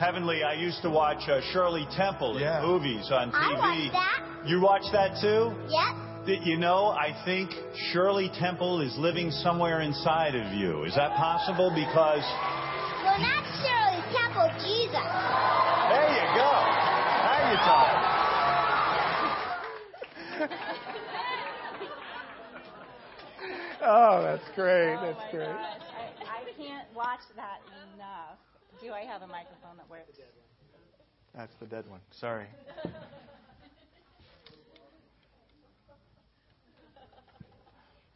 [0.00, 2.60] Heavenly, I used to watch uh, Shirley Temple Yeah.
[2.62, 3.34] in movies on TV.
[3.34, 3.58] I TV.
[3.58, 4.48] watched that.
[4.48, 5.52] You watch that too?
[5.68, 6.26] Yep.
[6.26, 7.50] Did you know, I think
[7.92, 10.84] Shirley Temple is living somewhere inside of you.
[10.84, 11.70] Is that possible?
[11.74, 12.22] Because
[13.04, 15.37] Well, not Shirley Temple, Jesus.
[23.82, 24.96] Oh, that's great.
[24.96, 25.46] Oh That's great.
[25.46, 25.80] gosh,
[26.26, 27.60] I, I can't watch that
[27.94, 28.38] enough.
[28.82, 30.18] Do I have a microphone that works?
[31.36, 32.00] That's the dead one.
[32.20, 32.46] Sorry.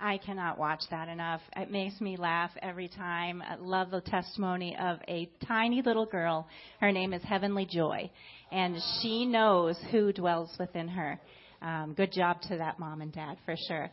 [0.01, 1.41] I cannot watch that enough.
[1.55, 3.41] It makes me laugh every time.
[3.41, 6.49] I love the testimony of a tiny little girl.
[6.81, 8.11] Her name is Heavenly Joy,
[8.51, 11.21] and she knows who dwells within her.
[11.63, 13.93] Um, good job to that mom and dad for sure.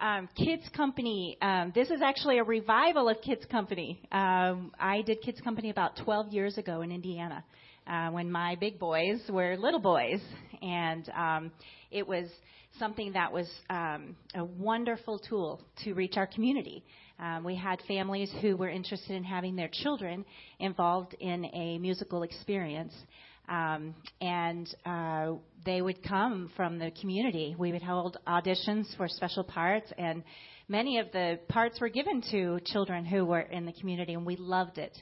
[0.00, 1.36] Um, Kids Company.
[1.42, 4.00] Um, this is actually a revival of Kids Company.
[4.10, 7.44] Um, I did Kids Company about 12 years ago in Indiana
[7.86, 10.20] uh, when my big boys were little boys,
[10.62, 11.52] and um,
[11.90, 12.30] it was
[12.78, 16.82] something that was um, a wonderful tool to reach our community.
[17.18, 20.24] Um, we had families who were interested in having their children
[20.60, 22.94] involved in a musical experience.
[23.50, 25.32] Um, and uh,
[25.64, 27.54] they would come from the community.
[27.58, 30.22] We would hold auditions for special parts, and
[30.68, 34.36] many of the parts were given to children who were in the community, and we
[34.36, 34.96] loved it.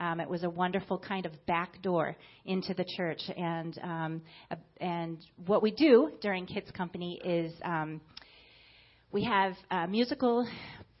[0.00, 4.22] Um, it was a wonderful kind of back door into the church, and um,
[4.80, 8.00] and what we do during Kids Company is um,
[9.12, 10.46] we have uh, musical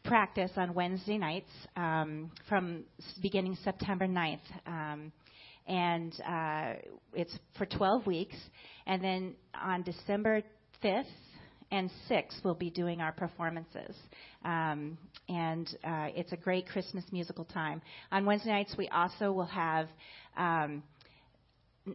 [0.04, 2.84] practice on Wednesday nights um, from
[3.22, 4.40] beginning September 9th.
[4.66, 5.12] Um,
[5.66, 6.74] and uh,
[7.14, 8.36] it's for 12 weeks.
[8.86, 10.42] And then on December
[10.82, 11.04] 5th
[11.70, 13.96] and 6th, we'll be doing our performances.
[14.44, 14.98] Um,
[15.28, 17.80] and uh, it's a great Christmas musical time.
[18.10, 19.88] On Wednesday nights, we also will have.
[20.36, 20.82] Um,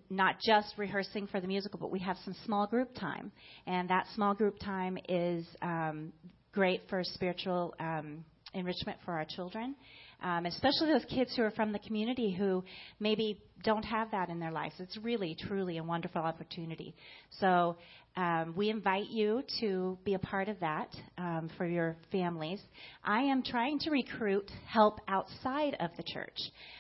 [0.09, 3.31] not just rehearsing for the musical, but we have some small group time.
[3.65, 6.11] And that small group time is um,
[6.51, 9.75] great for spiritual um, enrichment for our children,
[10.21, 12.63] um, especially those kids who are from the community who
[12.99, 14.75] maybe don't have that in their lives.
[14.79, 16.95] It's really, truly a wonderful opportunity.
[17.39, 17.77] So
[18.15, 22.59] um, we invite you to be a part of that um, for your families.
[23.03, 26.37] I am trying to recruit help outside of the church.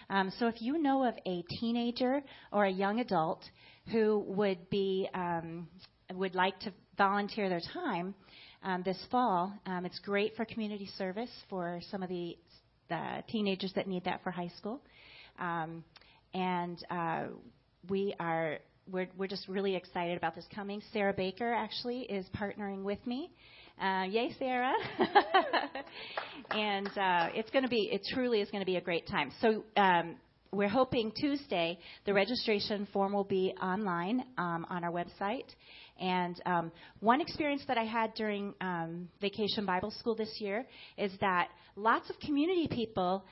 [0.09, 3.43] Um, so if you know of a teenager or a young adult
[3.91, 5.67] who would be um,
[6.13, 8.15] would like to volunteer their time
[8.63, 12.37] um, this fall, um, it's great for community service for some of the,
[12.89, 14.81] the teenagers that need that for high school.
[15.39, 15.83] Um,
[16.33, 17.23] and uh,
[17.89, 18.59] we are
[18.91, 20.81] we're, we're just really excited about this coming.
[20.93, 23.31] Sarah Baker actually is partnering with me.
[23.81, 24.73] Uh, yay, Sarah!
[26.51, 29.31] and uh, it's going to be it truly is going to be a great time.
[29.41, 29.63] So.
[29.75, 30.15] Um,
[30.53, 35.43] we're hoping Tuesday the registration form will be online um, on our website.
[35.99, 40.65] And um, one experience that I had during um, Vacation Bible School this year
[40.97, 43.23] is that lots of community people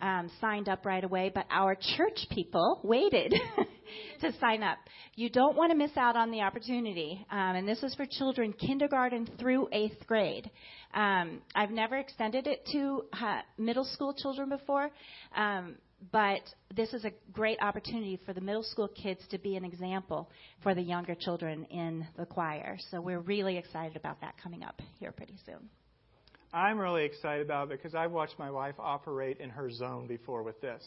[0.00, 3.34] um, signed up right away, but our church people waited
[4.20, 4.78] to sign up.
[5.16, 7.24] You don't want to miss out on the opportunity.
[7.30, 10.50] Um, and this is for children kindergarten through eighth grade.
[10.94, 14.90] Um, I've never extended it to uh, middle school children before.
[15.36, 15.76] Um,
[16.10, 16.42] but
[16.74, 20.28] this is a great opportunity for the middle school kids to be an example
[20.62, 22.76] for the younger children in the choir.
[22.90, 25.68] So we're really excited about that coming up here pretty soon.
[26.52, 30.42] I'm really excited about it because I've watched my wife operate in her zone before
[30.42, 30.82] with this.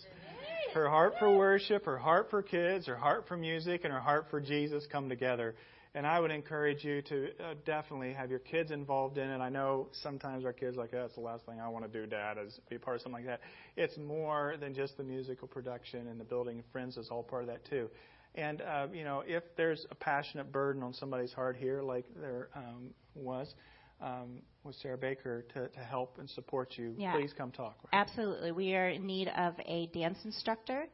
[0.73, 4.27] Her heart for worship, her heart for kids, her heart for music, and her heart
[4.29, 5.55] for Jesus come together.
[5.95, 9.39] And I would encourage you to uh, definitely have your kids involved in it.
[9.39, 12.05] I know sometimes our kids are like, that's the last thing I want to do,
[12.05, 13.39] Dad, is be part of something like that.
[13.77, 17.43] It's more than just the musical production and the building of friends is all part
[17.43, 17.89] of that too.
[18.35, 22.49] And uh, you know, if there's a passionate burden on somebody's heart here, like there
[22.53, 23.55] um, was
[24.01, 27.13] um, with Sarah Baker, to, to help and support you, Yeah.
[27.13, 27.77] please come talk.
[27.93, 28.01] Right?
[28.01, 28.51] Absolutely.
[28.51, 30.87] We are in need of a dance instructor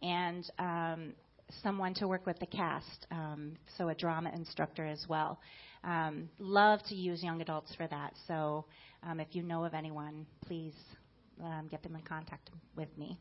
[0.00, 1.12] and um,
[1.62, 5.40] someone to work with the cast, um, so a drama instructor as well.
[5.84, 8.14] Um, love to use young adults for that.
[8.26, 8.64] So
[9.02, 10.74] um, if you know of anyone, please
[11.42, 13.18] um, get them in contact with me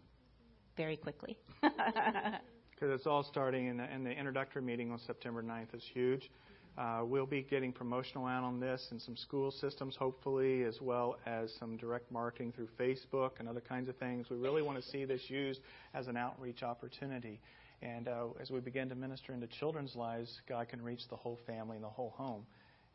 [0.76, 1.38] very quickly.
[1.62, 6.30] because it's all starting, and the, and the introductory meeting on September 9th is huge.
[6.78, 11.18] Uh, we'll be getting promotional out on this and some school systems, hopefully, as well
[11.26, 14.28] as some direct marketing through Facebook and other kinds of things.
[14.30, 15.60] We really want to see this used
[15.96, 17.40] as an outreach opportunity.
[17.82, 21.40] And uh, as we begin to minister into children's lives, God can reach the whole
[21.46, 22.46] family and the whole home,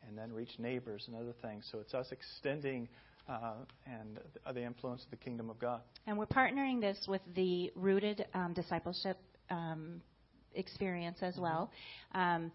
[0.07, 1.67] and then reach neighbors and other things.
[1.71, 2.89] So it's us extending
[3.29, 3.53] uh,
[3.85, 4.19] and
[4.53, 5.81] the, influence of the kingdom of God.
[6.07, 9.17] And we're partnering this with the Rooted um, Discipleship
[9.49, 10.01] um,
[10.55, 11.71] experience as well.
[12.13, 12.51] Um,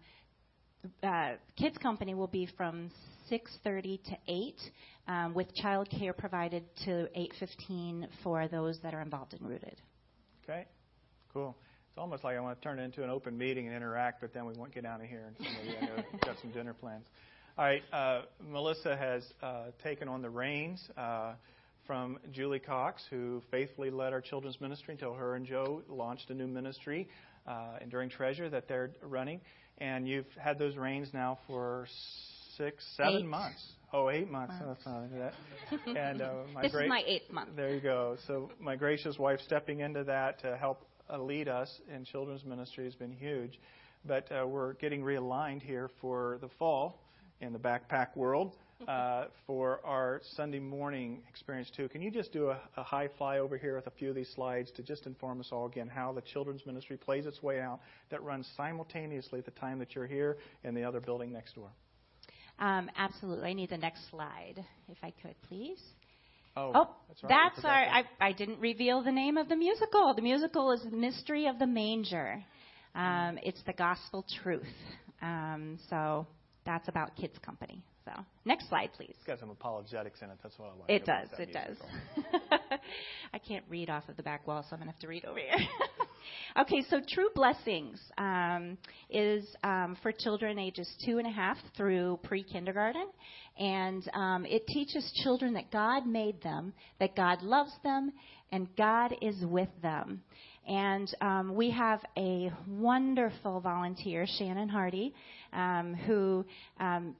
[1.03, 2.91] uh, Kids Company will be from
[3.31, 4.55] 6:30 to 8,
[5.07, 9.81] um, with child care provided to 8:15 for those that are involved in Rooted.
[10.43, 10.65] Okay,
[11.33, 11.55] cool.
[11.89, 14.33] It's almost like I want to turn it into an open meeting and interact, but
[14.33, 15.25] then we won't get out of here.
[15.27, 17.05] And so maybe I know got some dinner plans.
[17.57, 21.33] All right, uh, Melissa has uh, taken on the reins uh,
[21.85, 26.33] from Julie Cox, who faithfully led our children's ministry until her and Joe launched a
[26.33, 27.09] new ministry,
[27.47, 29.41] uh, Enduring Treasure, that they're running.
[29.79, 31.87] And you've had those reins now for
[32.57, 33.25] six, seven Eight.
[33.25, 33.63] months.
[33.91, 34.53] Oh, eight months.
[34.63, 34.83] Months.
[34.85, 35.97] Oh, that's not that.
[35.97, 37.49] And uh, my this great, is my eighth month.
[37.55, 38.15] there you go.
[38.27, 40.85] So my gracious wife stepping into that to help
[41.17, 43.59] lead us in children's ministry has been huge.
[44.05, 46.99] But uh, we're getting realigned here for the fall
[47.41, 48.55] in the backpack world
[48.87, 51.89] uh, for our Sunday morning experience too.
[51.89, 54.29] Can you just do a, a high fly over here with a few of these
[54.35, 57.79] slides to just inform us all again how the children's ministry plays its way out
[58.09, 61.69] that runs simultaneously at the time that you're here in the other building next door?
[62.59, 63.49] Um, absolutely.
[63.49, 65.79] I need the next slide, if I could, please.
[66.59, 67.29] Oh, Oh, that's, right.
[67.53, 67.71] that's our.
[67.71, 70.13] I, I didn't reveal the name of the musical.
[70.15, 72.43] The musical is Mystery of the Manger.
[72.95, 74.63] Um, it's the gospel truth.
[75.21, 76.27] Um, so
[76.65, 77.83] that's about Kids Company.
[78.09, 79.13] So, next slide, please.
[79.17, 80.37] It's got some apologetics in it.
[80.41, 80.89] That's what I like.
[80.89, 81.27] It does.
[81.37, 81.77] It does.
[83.33, 85.25] I can't read off of the back wall, so I'm going to have to read
[85.25, 85.67] over here.
[86.61, 88.77] okay, so True Blessings um,
[89.09, 93.07] is um, for children ages two and a half through pre kindergarten.
[93.59, 98.13] And um, it teaches children that God made them, that God loves them,
[98.51, 100.21] and God is with them.
[100.67, 105.13] And um, we have a wonderful volunteer, Shannon Hardy,
[105.51, 106.45] um, who
[106.79, 107.15] um,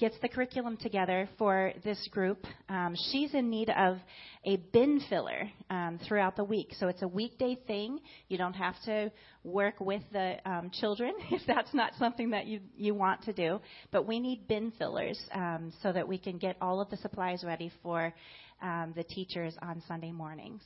[0.00, 2.46] gets the curriculum together for this group.
[2.70, 3.98] Um, she's in need of
[4.46, 6.72] a bin filler um, throughout the week.
[6.78, 8.00] So it's a weekday thing.
[8.28, 9.12] You don't have to
[9.44, 13.60] work with the um, children if that's not something that you, you want to do.
[13.92, 17.44] But we need bin fillers um, so that we can get all of the supplies
[17.44, 18.14] ready for
[18.62, 20.62] um, the teachers on Sunday mornings.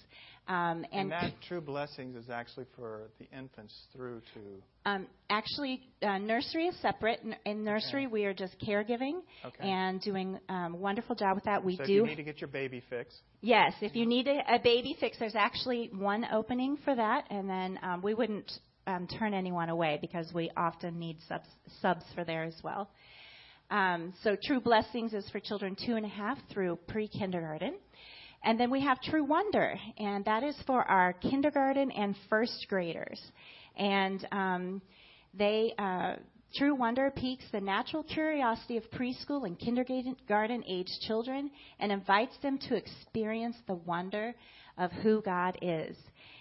[0.47, 4.41] Um, And and that True Blessings is actually for the infants through to.
[4.91, 7.21] um, actually, uh, nursery is separate.
[7.47, 8.13] In nursery, Okay.
[8.13, 9.71] we are just caregiving Okay.
[9.71, 11.65] and doing um, wonderful job with that.
[11.65, 13.15] We so if do you need to get your baby fix.
[13.41, 17.49] Yes, if you need a, a baby fix, there's actually one opening for that, and
[17.49, 18.51] then um, we wouldn't
[18.87, 21.49] um, turn anyone away because we often need subs,
[21.81, 22.91] subs for there as well.
[23.71, 27.75] Um, so True Blessings is for children two and a half through pre-kindergarten.
[28.45, 33.21] And then we have True Wonder, and that is for our kindergarten and first graders.
[33.77, 34.83] And um,
[35.33, 36.17] they, uh,
[36.57, 41.51] True Wonder piques the natural curiosity of preschool and kindergarten age children
[41.81, 44.35] and invites them to experience the wonder
[44.77, 45.97] of who God is.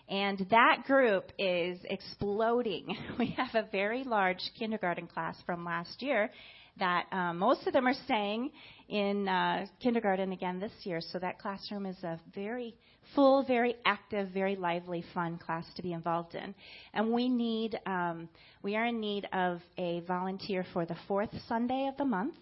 [0.10, 2.96] And that group is exploding.
[3.18, 6.30] We have a very large kindergarten class from last year
[6.80, 8.52] that um, most of them are staying
[8.90, 11.02] in uh, kindergarten again this year.
[11.02, 12.76] So that classroom is a very
[13.16, 16.56] full, very active, very lively, fun class to be involved in.
[16.94, 18.30] And we need, um,
[18.62, 22.36] we are in need of a volunteer for the fourth Sunday of the month.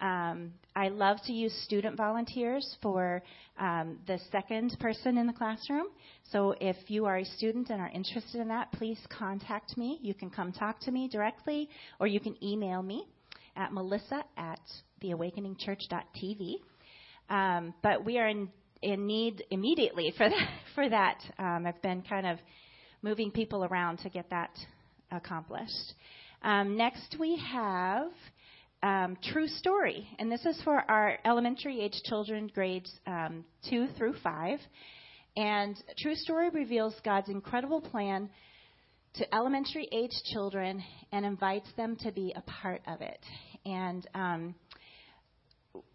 [0.00, 3.20] Um, I love to use student volunteers for
[3.58, 5.86] um, the second person in the classroom.
[6.30, 9.98] So if you are a student and are interested in that, please contact me.
[10.00, 11.68] You can come talk to me directly,
[11.98, 13.06] or you can email me
[13.58, 14.60] at melissa at
[15.02, 16.54] theawakeningchurch.tv.
[17.28, 18.48] Um, but we are in,
[18.80, 20.48] in need immediately for that.
[20.74, 21.18] For that.
[21.40, 22.38] Um, I've been kind of
[23.02, 24.50] moving people around to get that
[25.10, 25.94] accomplished.
[26.42, 28.10] Um, next, we have
[28.82, 34.14] um, True Story, and this is for our elementary age children, grades um, 2 through
[34.22, 34.60] 5.
[35.36, 38.30] And True Story reveals God's incredible plan
[39.14, 43.18] to elementary age children and invites them to be a part of it.
[43.64, 44.54] And um,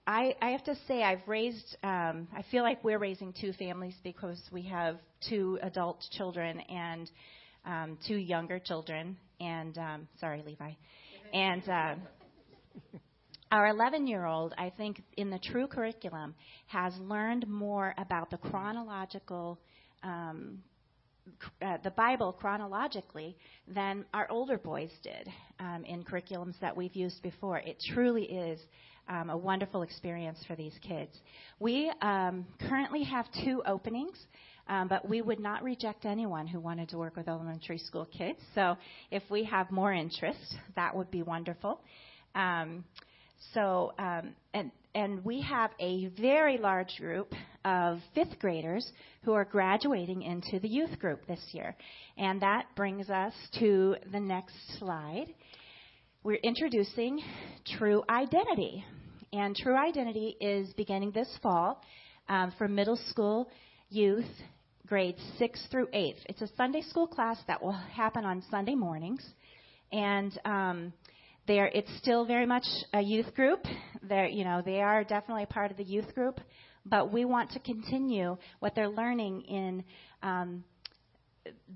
[0.06, 3.96] I, I have to say, I've raised, um, I feel like we're raising two families
[4.04, 4.98] because we have
[5.28, 7.10] two adult children and
[7.66, 9.18] um, two younger children.
[9.40, 10.72] And, um, sorry, Levi.
[11.34, 11.96] And uh,
[13.52, 16.36] our 11 year old, I think, in the true curriculum,
[16.68, 19.60] has learned more about the chronological.
[20.04, 20.60] Um,
[21.62, 27.22] uh, the Bible chronologically than our older boys did um, in curriculums that we've used
[27.22, 27.60] before.
[27.60, 28.60] It truly is
[29.08, 31.12] um, a wonderful experience for these kids.
[31.60, 34.18] We um, currently have two openings.
[34.66, 38.40] Um, but we would not reject anyone who wanted to work with elementary school kids.
[38.56, 38.78] So
[39.12, 41.82] if we have more interest, that would be wonderful.
[42.34, 42.86] Um,
[43.54, 47.34] so, um, and, and we have a very large group
[47.66, 48.92] of fifth graders
[49.24, 51.76] who are graduating into the youth group this year.
[52.18, 55.34] And that brings us to the next slide.
[56.24, 57.22] We're introducing
[57.78, 58.86] True Identity.
[59.32, 61.82] And True Identity is beginning this fall
[62.30, 63.50] um, for middle school
[63.90, 64.26] youth
[64.86, 66.18] grades 6 through 8.
[66.30, 69.26] It's a Sunday school class that will happen on Sunday mornings.
[69.92, 70.94] And um,
[71.48, 73.60] they're, it's still very much a youth group.
[74.08, 76.40] They're, you know, they are definitely part of the youth group,
[76.86, 79.84] but we want to continue what they're learning in.
[80.22, 80.64] Um,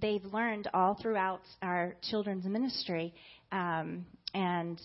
[0.01, 3.13] they've learned all throughout our children's ministry,
[3.51, 4.79] um, and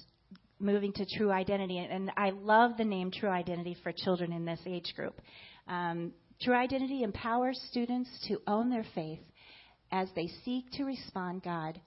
[0.59, 1.79] moving to True Identity.
[1.79, 5.21] And I love the name True Identity for children in this age group.
[5.69, 9.21] Um, True Identity empowers students to own their faith
[9.91, 11.81] as they seek to respond God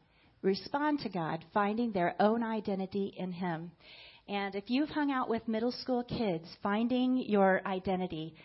[0.45, 3.71] respond to God, finding their own identity in Him.
[4.27, 8.35] And if you've hung out with middle school kids, finding your identity,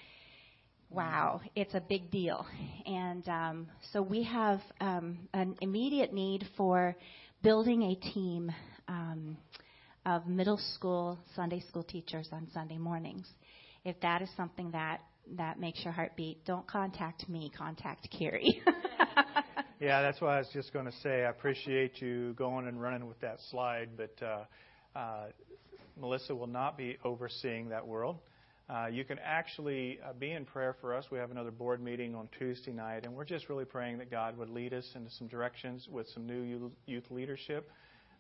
[0.91, 2.47] wow, it's a big deal.
[2.87, 6.97] And um, so we have um, an immediate need for
[7.43, 8.53] building a team
[8.89, 9.37] um,
[10.05, 13.27] of middle school Sunday school teachers on Sunday mornings.
[13.85, 15.01] If that is something that
[15.37, 18.61] that makes your heart beat, don't contact me, contact Carrie.
[19.81, 21.25] Yeah, that's what I was just going to say.
[21.25, 25.25] I appreciate you going and running with that slide, but uh, uh,
[26.01, 28.19] Melissa will not be overseeing that world.
[28.69, 31.05] Uh, you can actually uh, be in prayer for us.
[31.11, 34.39] We have another board meeting on Tuesday night, and we're just really praying that God
[34.39, 37.69] would lead us into some directions with some new youth leadership.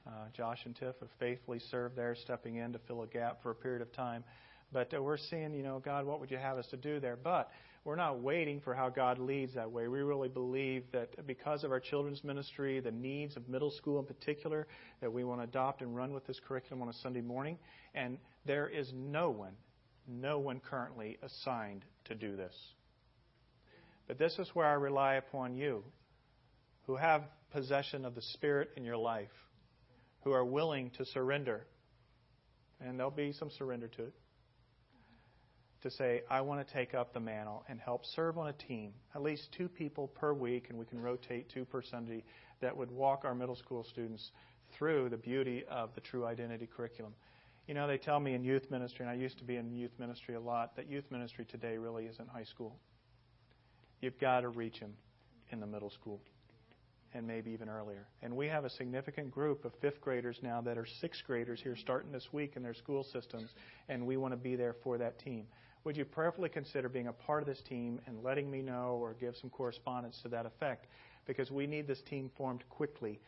[0.06, 3.52] Uh, Josh and Tiff have faithfully served there, stepping in to fill a gap for
[3.52, 4.24] a period of time.
[4.72, 7.16] But uh, we're seeing, you know, God, what would you have us to do there?
[7.16, 7.50] But
[7.84, 9.88] we're not waiting for how God leads that way.
[9.88, 14.04] We really believe that because of our children's ministry, the needs of middle school in
[14.04, 14.66] particular,
[15.00, 17.58] that we want to adopt and run with this curriculum on a Sunday morning.
[17.94, 19.54] And there is no one
[20.10, 22.54] no one currently assigned to do this.
[24.06, 25.84] But this is where I rely upon you,
[26.86, 27.22] who have
[27.52, 29.30] possession of the Spirit in your life,
[30.22, 31.66] who are willing to surrender.
[32.80, 34.14] And there'll be some surrender to it.
[35.82, 38.92] To say, I want to take up the mantle and help serve on a team,
[39.14, 42.22] at least two people per week, and we can rotate two per Sunday,
[42.60, 44.30] that would walk our middle school students
[44.76, 47.14] through the beauty of the true identity curriculum.
[47.66, 49.92] You know, they tell me in youth ministry, and I used to be in youth
[49.98, 52.76] ministry a lot, that youth ministry today really isn't high school.
[54.02, 54.92] You've got to reach them
[55.50, 56.20] in the middle school
[57.14, 58.06] and maybe even earlier.
[58.22, 61.74] And we have a significant group of fifth graders now that are sixth graders here
[61.74, 63.50] starting this week in their school systems,
[63.88, 65.46] and we want to be there for that team.
[65.84, 69.14] Would you prayerfully consider being a part of this team and letting me know or
[69.14, 70.86] give some correspondence to that effect?
[71.26, 73.20] Because we need this team formed quickly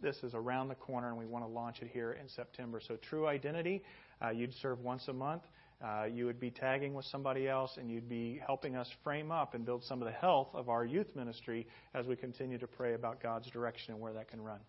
[0.00, 2.80] this is around the corner, and we want to launch it here in September.
[2.86, 3.82] So, True Identity,
[4.22, 5.42] uh, you'd serve once a month.
[5.82, 9.54] Uh, you would be tagging with somebody else, and you'd be helping us frame up
[9.54, 12.94] and build some of the health of our youth ministry as we continue to pray
[12.94, 14.60] about God's direction and where that can run.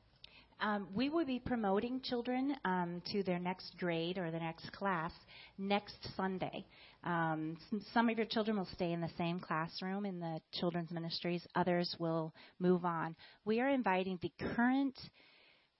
[0.62, 5.12] Um, we will be promoting children um, to their next grade or the next class
[5.57, 6.66] next Sunday.
[7.03, 7.57] Um,
[7.93, 11.95] some, of your children will stay in the same classroom in the children's ministries, others
[11.97, 13.16] will move on.
[13.43, 14.93] We are inviting the current,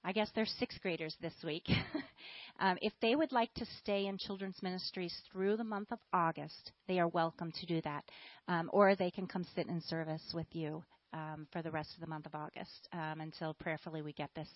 [0.04, 1.68] I guess they're sixth graders this week.
[2.60, 6.72] um, if they would like to stay in children's ministries through the month of August,
[6.88, 8.04] they are welcome to do that.
[8.48, 10.84] Um, or they can come sit in service with you
[11.14, 14.50] um, for the rest of the month of August um, until prayerfully we get this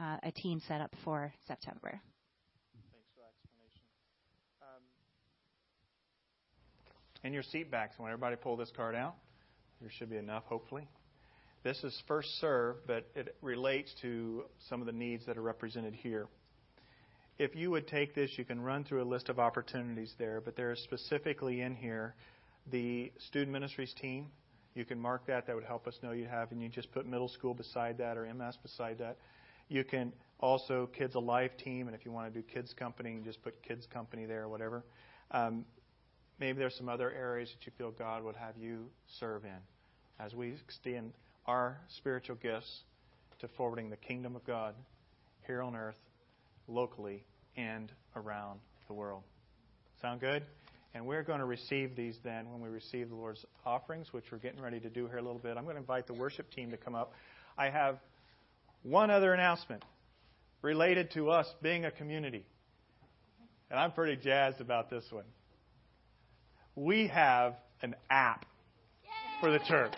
[0.00, 2.00] uh, a team set up for September.
[2.92, 3.82] Thanks for that explanation.
[4.62, 4.82] Um,
[7.22, 9.14] in your seat backs, when everybody pull this card out,
[9.80, 10.86] there should be enough, hopefully.
[11.62, 15.94] This is first serve, but it relates to some of the needs that are represented
[15.94, 16.26] here.
[17.38, 20.56] If you would take this, you can run through a list of opportunities there, but
[20.56, 22.14] there is specifically in here
[22.70, 24.26] the student ministries team.
[24.74, 25.46] You can mark that.
[25.46, 28.16] That would help us know you have, and you just put middle school beside that
[28.16, 29.18] or MS beside that.
[29.68, 33.20] You can also Kids Alive team, and if you want to do kids company, you
[33.22, 34.84] just put kids company there or whatever.
[35.30, 35.64] Um,
[36.38, 38.86] maybe there's some other areas that you feel God would have you
[39.18, 39.58] serve in
[40.18, 41.12] as we extend
[41.46, 42.82] our spiritual gifts
[43.40, 44.74] to forwarding the kingdom of God
[45.46, 45.98] here on earth,
[46.68, 47.24] locally,
[47.56, 49.22] and around the world.
[50.00, 50.42] Sound good?
[50.94, 54.38] And we're going to receive these then when we receive the Lord's offerings, which we're
[54.38, 55.56] getting ready to do here a little bit.
[55.56, 57.12] I'm going to invite the worship team to come up.
[57.58, 57.98] I have
[58.82, 59.84] one other announcement
[60.62, 62.46] related to us being a community.
[63.70, 65.24] And I'm pretty jazzed about this one
[66.76, 68.44] we have an app
[69.40, 69.92] for the church.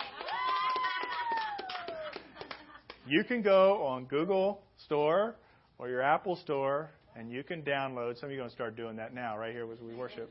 [3.07, 5.35] You can go on Google Store
[5.79, 8.19] or your Apple Store and you can download.
[8.19, 10.29] Some of you are going to start doing that now, right here as we worship.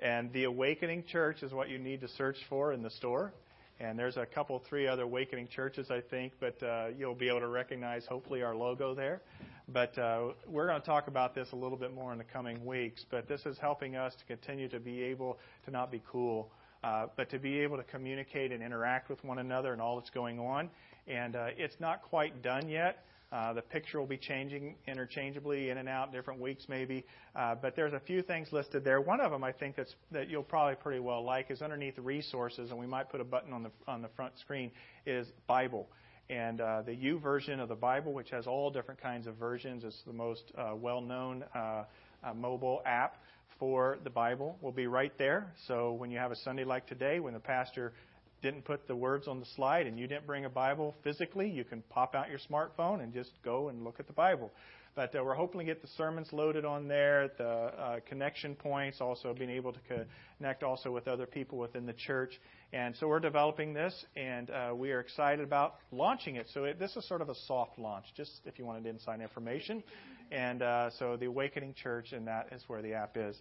[0.00, 3.32] And the Awakening Church is what you need to search for in the store.
[3.78, 7.40] And there's a couple, three other Awakening churches, I think, but uh, you'll be able
[7.40, 9.20] to recognize hopefully our logo there.
[9.68, 12.64] But uh, we're going to talk about this a little bit more in the coming
[12.64, 13.04] weeks.
[13.10, 16.50] But this is helping us to continue to be able to not be cool,
[16.84, 20.10] uh, but to be able to communicate and interact with one another and all that's
[20.10, 20.70] going on.
[21.06, 23.04] And uh, it's not quite done yet.
[23.32, 27.04] Uh, the picture will be changing interchangeably in and out different weeks maybe,
[27.34, 29.00] uh, but there's a few things listed there.
[29.00, 32.70] One of them I think that's, that you'll probably pretty well like is underneath resources,
[32.70, 34.70] and we might put a button on the on the front screen
[35.06, 35.88] is Bible.
[36.28, 39.96] And uh, the version of the Bible, which has all different kinds of versions, is
[40.06, 41.84] the most uh, well known uh,
[42.24, 43.16] uh, mobile app
[43.58, 45.52] for the Bible, will be right there.
[45.66, 47.92] So when you have a Sunday like today, when the pastor
[48.42, 51.64] didn't put the words on the slide and you didn't bring a Bible physically, you
[51.64, 54.50] can pop out your smartphone and just go and look at the Bible.
[54.96, 59.02] But uh, we're hoping to get the sermons loaded on there, the uh, connection points,
[59.02, 59.78] also being able to
[60.38, 62.32] connect also with other people within the church.
[62.72, 66.46] And so we're developing this, and uh, we are excited about launching it.
[66.54, 69.82] So it, this is sort of a soft launch, just if you wanted inside information.
[70.32, 73.36] And uh, so the Awakening Church, and that is where the app is.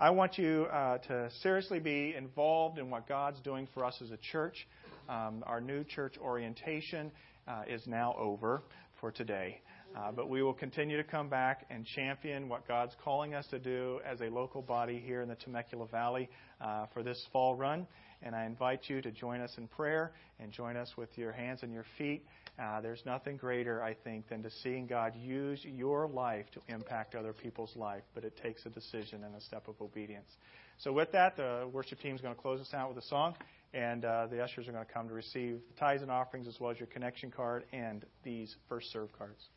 [0.00, 4.10] I want you uh, to seriously be involved in what God's doing for us as
[4.10, 4.66] a church.
[5.10, 7.12] Um, our new church orientation
[7.46, 8.62] uh, is now over
[8.98, 9.60] for today.
[9.94, 13.58] Uh, but we will continue to come back and champion what God's calling us to
[13.58, 16.30] do as a local body here in the Temecula Valley
[16.62, 17.86] uh, for this fall run.
[18.22, 21.62] And I invite you to join us in prayer and join us with your hands
[21.62, 22.24] and your feet.
[22.58, 27.14] Uh, there's nothing greater, I think, than to seeing God use your life to impact
[27.14, 28.02] other people's life.
[28.14, 30.30] But it takes a decision and a step of obedience.
[30.78, 33.34] So, with that, the worship team is going to close us out with a song,
[33.74, 36.58] and uh, the ushers are going to come to receive the tithes and offerings as
[36.58, 39.48] well as your connection card and these first serve cards.